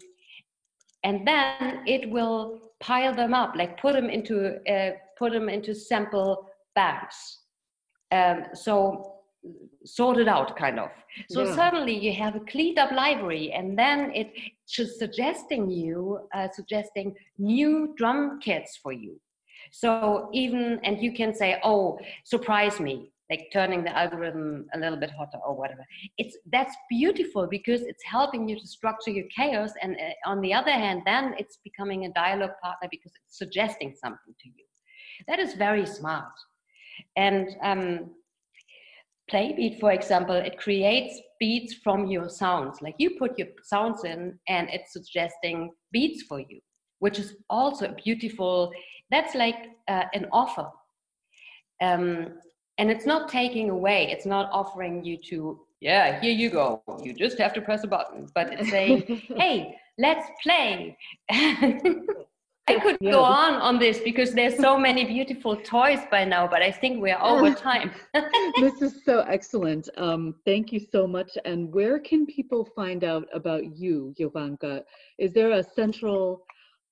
and 1.03 1.25
then 1.25 1.84
it 1.86 2.09
will 2.09 2.59
pile 2.82 3.15
them 3.15 3.34
up 3.34 3.55
like 3.55 3.80
put 3.80 3.93
them 3.93 4.09
into 4.09 4.57
uh, 4.69 4.91
put 5.17 5.32
them 5.32 5.47
into 5.47 5.73
sample 5.73 6.49
banks 6.75 7.39
um, 8.11 8.43
so 8.53 9.15
sorted 9.86 10.27
out 10.27 10.57
kind 10.57 10.80
of 10.80 10.89
so 11.30 11.43
yeah. 11.43 11.55
suddenly 11.55 11.97
you 11.97 12.13
have 12.13 12.36
a 12.36 12.41
cleaned 12.41 12.77
up 12.77 12.91
library 12.91 13.53
and 13.53 13.80
then 13.80 14.11
it 14.13 14.34
just 14.70 14.99
suggesting 14.99 15.70
you 15.70 16.20
uh, 16.34 16.47
suggesting 16.51 17.15
new 17.38 17.93
drum 17.97 18.39
kits 18.39 18.78
for 18.82 18.91
you. 18.91 19.20
So 19.72 20.30
even 20.34 20.80
and 20.84 21.01
you 21.01 21.13
can 21.13 21.34
say 21.34 21.59
oh 21.63 21.99
surprise 22.24 22.80
me 22.80 23.11
like 23.30 23.49
turning 23.53 23.84
the 23.84 23.95
algorithm 23.95 24.65
a 24.74 24.80
little 24.80 24.97
bit 24.97 25.11
hotter 25.11 25.38
or 25.45 25.55
whatever. 25.55 25.86
It's 26.17 26.38
that's 26.51 26.76
beautiful 26.89 27.47
because 27.47 27.82
it's 27.82 28.03
helping 28.03 28.49
you 28.49 28.59
to 28.59 28.67
structure 28.67 29.11
your 29.11 29.26
chaos 29.36 29.72
and 29.82 29.95
uh, 29.95 30.30
on 30.30 30.41
the 30.41 30.53
other 30.53 30.72
hand 30.72 31.03
then 31.05 31.36
it's 31.38 31.59
becoming 31.63 32.05
a 32.05 32.13
dialogue 32.13 32.57
partner 32.61 32.88
because 32.89 33.11
it's 33.24 33.38
suggesting 33.38 33.95
something 34.01 34.34
to 34.41 34.47
you. 34.47 34.65
That 35.28 35.39
is 35.39 35.53
very 35.53 35.86
smart. 35.86 36.32
And 37.15 37.49
um, 37.61 38.11
Playbeat, 39.32 39.80
for 39.80 39.91
example, 39.91 40.36
it 40.36 40.57
creates 40.57 41.19
beats 41.39 41.73
from 41.73 42.07
your 42.07 42.30
sounds. 42.30 42.82
Like 42.82 42.95
you 42.97 43.11
put 43.17 43.38
your 43.38 43.47
sounds 43.63 44.03
in 44.03 44.38
and 44.47 44.69
it's 44.69 44.93
suggesting 44.93 45.71
beats 45.91 46.23
for 46.23 46.39
you, 46.39 46.59
which 46.99 47.19
is 47.19 47.36
also 47.49 47.86
a 47.86 47.93
beautiful, 47.93 48.71
that's 49.11 49.36
like 49.36 49.55
uh, 49.88 50.05
an 50.13 50.27
offer. 50.32 50.67
Um, 51.82 52.34
and 52.77 52.89
it's 52.89 53.05
not 53.05 53.30
taking 53.30 53.69
away, 53.69 54.11
it's 54.11 54.25
not 54.25 54.49
offering 54.51 55.03
you 55.03 55.17
to, 55.30 55.59
yeah, 55.82 56.19
here 56.19 56.34
you 56.34 56.49
go. 56.49 56.82
You 57.01 57.13
just 57.13 57.38
have 57.38 57.53
to 57.53 57.61
press 57.61 57.84
a 57.84 57.88
button. 57.88 58.27
But 58.36 58.53
it's 58.53 58.69
saying, 58.69 59.03
hey, 59.38 59.75
let's 59.97 60.27
play. 60.43 60.97
I 62.70 62.80
could 62.80 62.97
yeah. 63.01 63.11
go 63.11 63.24
on 63.24 63.53
on 63.55 63.80
this 63.80 63.99
because 63.99 64.34
there's 64.34 64.57
so 64.57 64.78
many 64.78 65.03
beautiful 65.03 65.55
toys 65.55 66.01
by 66.11 66.24
now, 66.24 66.47
but 66.47 66.61
I 66.61 66.72
think 66.72 67.01
we're 67.01 67.20
over 67.20 67.53
time. 67.53 67.91
this 68.59 68.82
is 68.82 69.03
so 69.03 69.22
excellent. 69.22 69.89
Um, 69.97 70.36
thank 70.45 70.72
you 70.72 70.80
so 70.80 71.07
much. 71.07 71.32
And 71.45 71.74
where 71.74 71.97
can 71.99 72.28
people 72.28 72.63
find 72.76 73.03
out 73.03 73.28
about 73.34 73.76
you, 73.76 74.13
Jovanka? 74.20 74.84
Is 75.17 75.34
there 75.34 75.51
a 75.51 75.63
central 75.63 76.45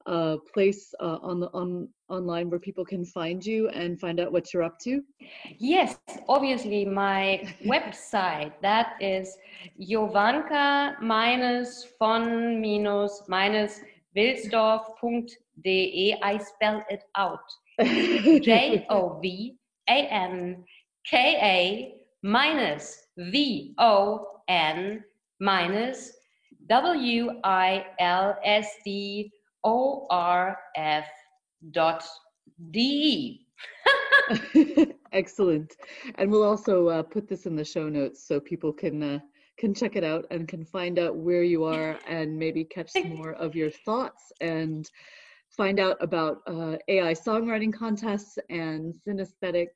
uh, 0.08 0.38
place 0.52 0.96
uh, 1.00 1.20
on 1.22 1.40
the 1.42 1.50
on 1.54 1.90
online 2.10 2.50
where 2.50 2.60
people 2.60 2.86
can 2.86 3.04
find 3.06 3.46
you 3.46 3.68
and 3.70 4.00
find 4.00 4.20
out 4.20 4.32
what 4.32 4.54
you're 4.54 4.64
up 4.64 4.80
to? 4.80 5.04
Yes, 5.60 5.98
obviously 6.28 6.86
my 6.86 7.44
website 7.66 8.54
that 8.62 8.96
is 9.00 9.38
Jovanka 9.80 11.00
minus 11.02 11.86
von 12.00 12.60
minus 12.62 13.22
minus 13.28 13.82
wilsdorf.de. 14.16 15.38
I 15.66 16.40
spell 16.44 16.84
it 16.90 17.04
out. 17.16 17.40
J 17.82 18.86
O 18.90 19.20
V 19.22 19.56
A 19.90 20.08
N 20.12 20.64
K 21.10 21.38
A 21.42 22.28
minus 22.28 23.08
V 23.18 23.74
O 23.78 24.42
N 24.48 25.04
minus 25.40 26.12
W 26.70 27.32
I 27.44 27.86
L 28.00 28.38
S 28.44 28.68
D 28.84 29.32
O 29.64 30.08
R 30.10 30.58
F 30.76 31.08
dot 31.72 32.04
D. 32.72 33.46
Excellent. 35.12 35.76
And 36.16 36.30
we'll 36.30 36.44
also 36.44 36.88
uh, 36.88 37.04
put 37.04 37.28
this 37.28 37.46
in 37.46 37.56
the 37.56 37.64
show 37.64 37.88
notes 37.90 38.28
so 38.28 38.40
people 38.40 38.74
can 38.74 39.02
uh, 39.02 39.20
can 39.58 39.74
check 39.74 39.96
it 39.96 40.04
out 40.04 40.26
and 40.30 40.48
can 40.48 40.64
find 40.64 41.00
out 41.00 41.16
where 41.16 41.44
you 41.44 41.64
are 41.64 41.98
and 42.08 42.38
maybe 42.38 42.64
catch 42.64 42.92
some 42.92 43.10
more 43.16 43.34
of 43.34 43.56
your 43.56 43.72
thoughts 43.72 44.32
and 44.42 44.90
find 45.58 45.80
out 45.80 45.98
about 46.00 46.38
uh, 46.48 46.78
AI 46.88 47.14
songwriting 47.14 47.74
contests 47.74 48.38
and 48.50 48.94
synesthetic 49.06 49.70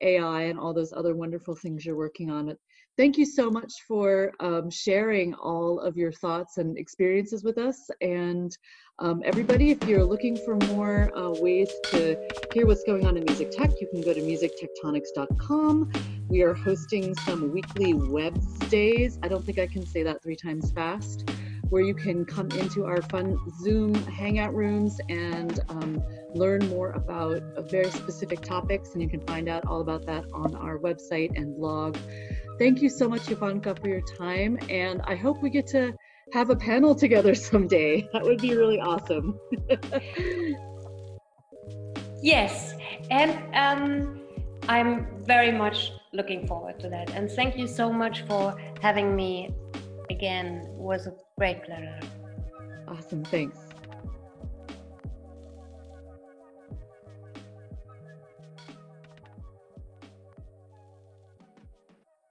AI 0.00 0.42
and 0.42 0.58
all 0.58 0.72
those 0.72 0.92
other 0.92 1.14
wonderful 1.16 1.56
things 1.56 1.84
you're 1.84 1.96
working 1.96 2.30
on. 2.30 2.56
Thank 2.96 3.18
you 3.18 3.26
so 3.26 3.50
much 3.50 3.72
for 3.86 4.32
um, 4.40 4.70
sharing 4.70 5.34
all 5.34 5.80
of 5.80 5.96
your 5.96 6.12
thoughts 6.12 6.56
and 6.56 6.78
experiences 6.78 7.44
with 7.44 7.58
us. 7.58 7.90
And 8.00 8.56
um, 9.00 9.20
everybody, 9.24 9.70
if 9.70 9.84
you're 9.86 10.04
looking 10.04 10.36
for 10.36 10.56
more 10.68 11.10
uh, 11.16 11.30
ways 11.32 11.70
to 11.90 12.16
hear 12.54 12.66
what's 12.66 12.84
going 12.84 13.06
on 13.06 13.16
in 13.18 13.24
music 13.24 13.50
tech, 13.50 13.70
you 13.80 13.88
can 13.88 14.00
go 14.00 14.14
to 14.14 14.20
musictectonics.com. 14.20 15.92
We 16.28 16.42
are 16.42 16.54
hosting 16.54 17.14
some 17.14 17.52
weekly 17.52 17.92
web 17.92 18.40
stays. 18.64 19.18
I 19.22 19.28
don't 19.28 19.44
think 19.44 19.58
I 19.58 19.66
can 19.66 19.84
say 19.84 20.02
that 20.02 20.22
three 20.22 20.36
times 20.36 20.70
fast 20.70 21.28
where 21.70 21.82
you 21.82 21.94
can 21.94 22.24
come 22.24 22.50
into 22.52 22.84
our 22.84 23.02
fun 23.02 23.38
Zoom 23.62 23.94
hangout 23.94 24.54
rooms 24.54 25.00
and 25.08 25.60
um, 25.68 26.02
learn 26.34 26.66
more 26.68 26.90
about 26.90 27.42
very 27.70 27.90
specific 27.90 28.40
topics. 28.40 28.92
And 28.92 29.02
you 29.02 29.08
can 29.08 29.20
find 29.22 29.48
out 29.48 29.66
all 29.66 29.80
about 29.80 30.06
that 30.06 30.24
on 30.32 30.54
our 30.54 30.78
website 30.78 31.36
and 31.36 31.56
blog. 31.56 31.96
Thank 32.58 32.82
you 32.82 32.88
so 32.88 33.08
much, 33.08 33.22
Jovanka, 33.22 33.78
for 33.80 33.88
your 33.88 34.00
time. 34.00 34.58
And 34.68 35.00
I 35.04 35.14
hope 35.14 35.42
we 35.42 35.50
get 35.50 35.66
to 35.68 35.94
have 36.32 36.50
a 36.50 36.56
panel 36.56 36.94
together 36.94 37.34
someday. 37.34 38.08
That 38.12 38.22
would 38.22 38.40
be 38.40 38.56
really 38.56 38.80
awesome. 38.80 39.38
yes. 42.22 42.74
And 43.10 43.54
um, 43.54 44.20
I'm 44.68 45.06
very 45.24 45.52
much 45.52 45.92
looking 46.12 46.46
forward 46.46 46.80
to 46.80 46.88
that. 46.88 47.10
And 47.10 47.30
thank 47.30 47.56
you 47.56 47.66
so 47.66 47.92
much 47.92 48.22
for 48.22 48.54
having 48.80 49.14
me 49.14 49.54
again. 50.10 50.62
It 50.64 50.70
was 50.70 51.06
a 51.06 51.14
great 51.38 51.62
pleasure. 51.64 52.00
Awesome. 52.88 53.24
Thanks. 53.24 53.58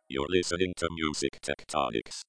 You're 0.07 0.27
listening 0.29 0.73
to 0.77 0.87
Music 0.91 1.39
Tectonics. 1.41 2.21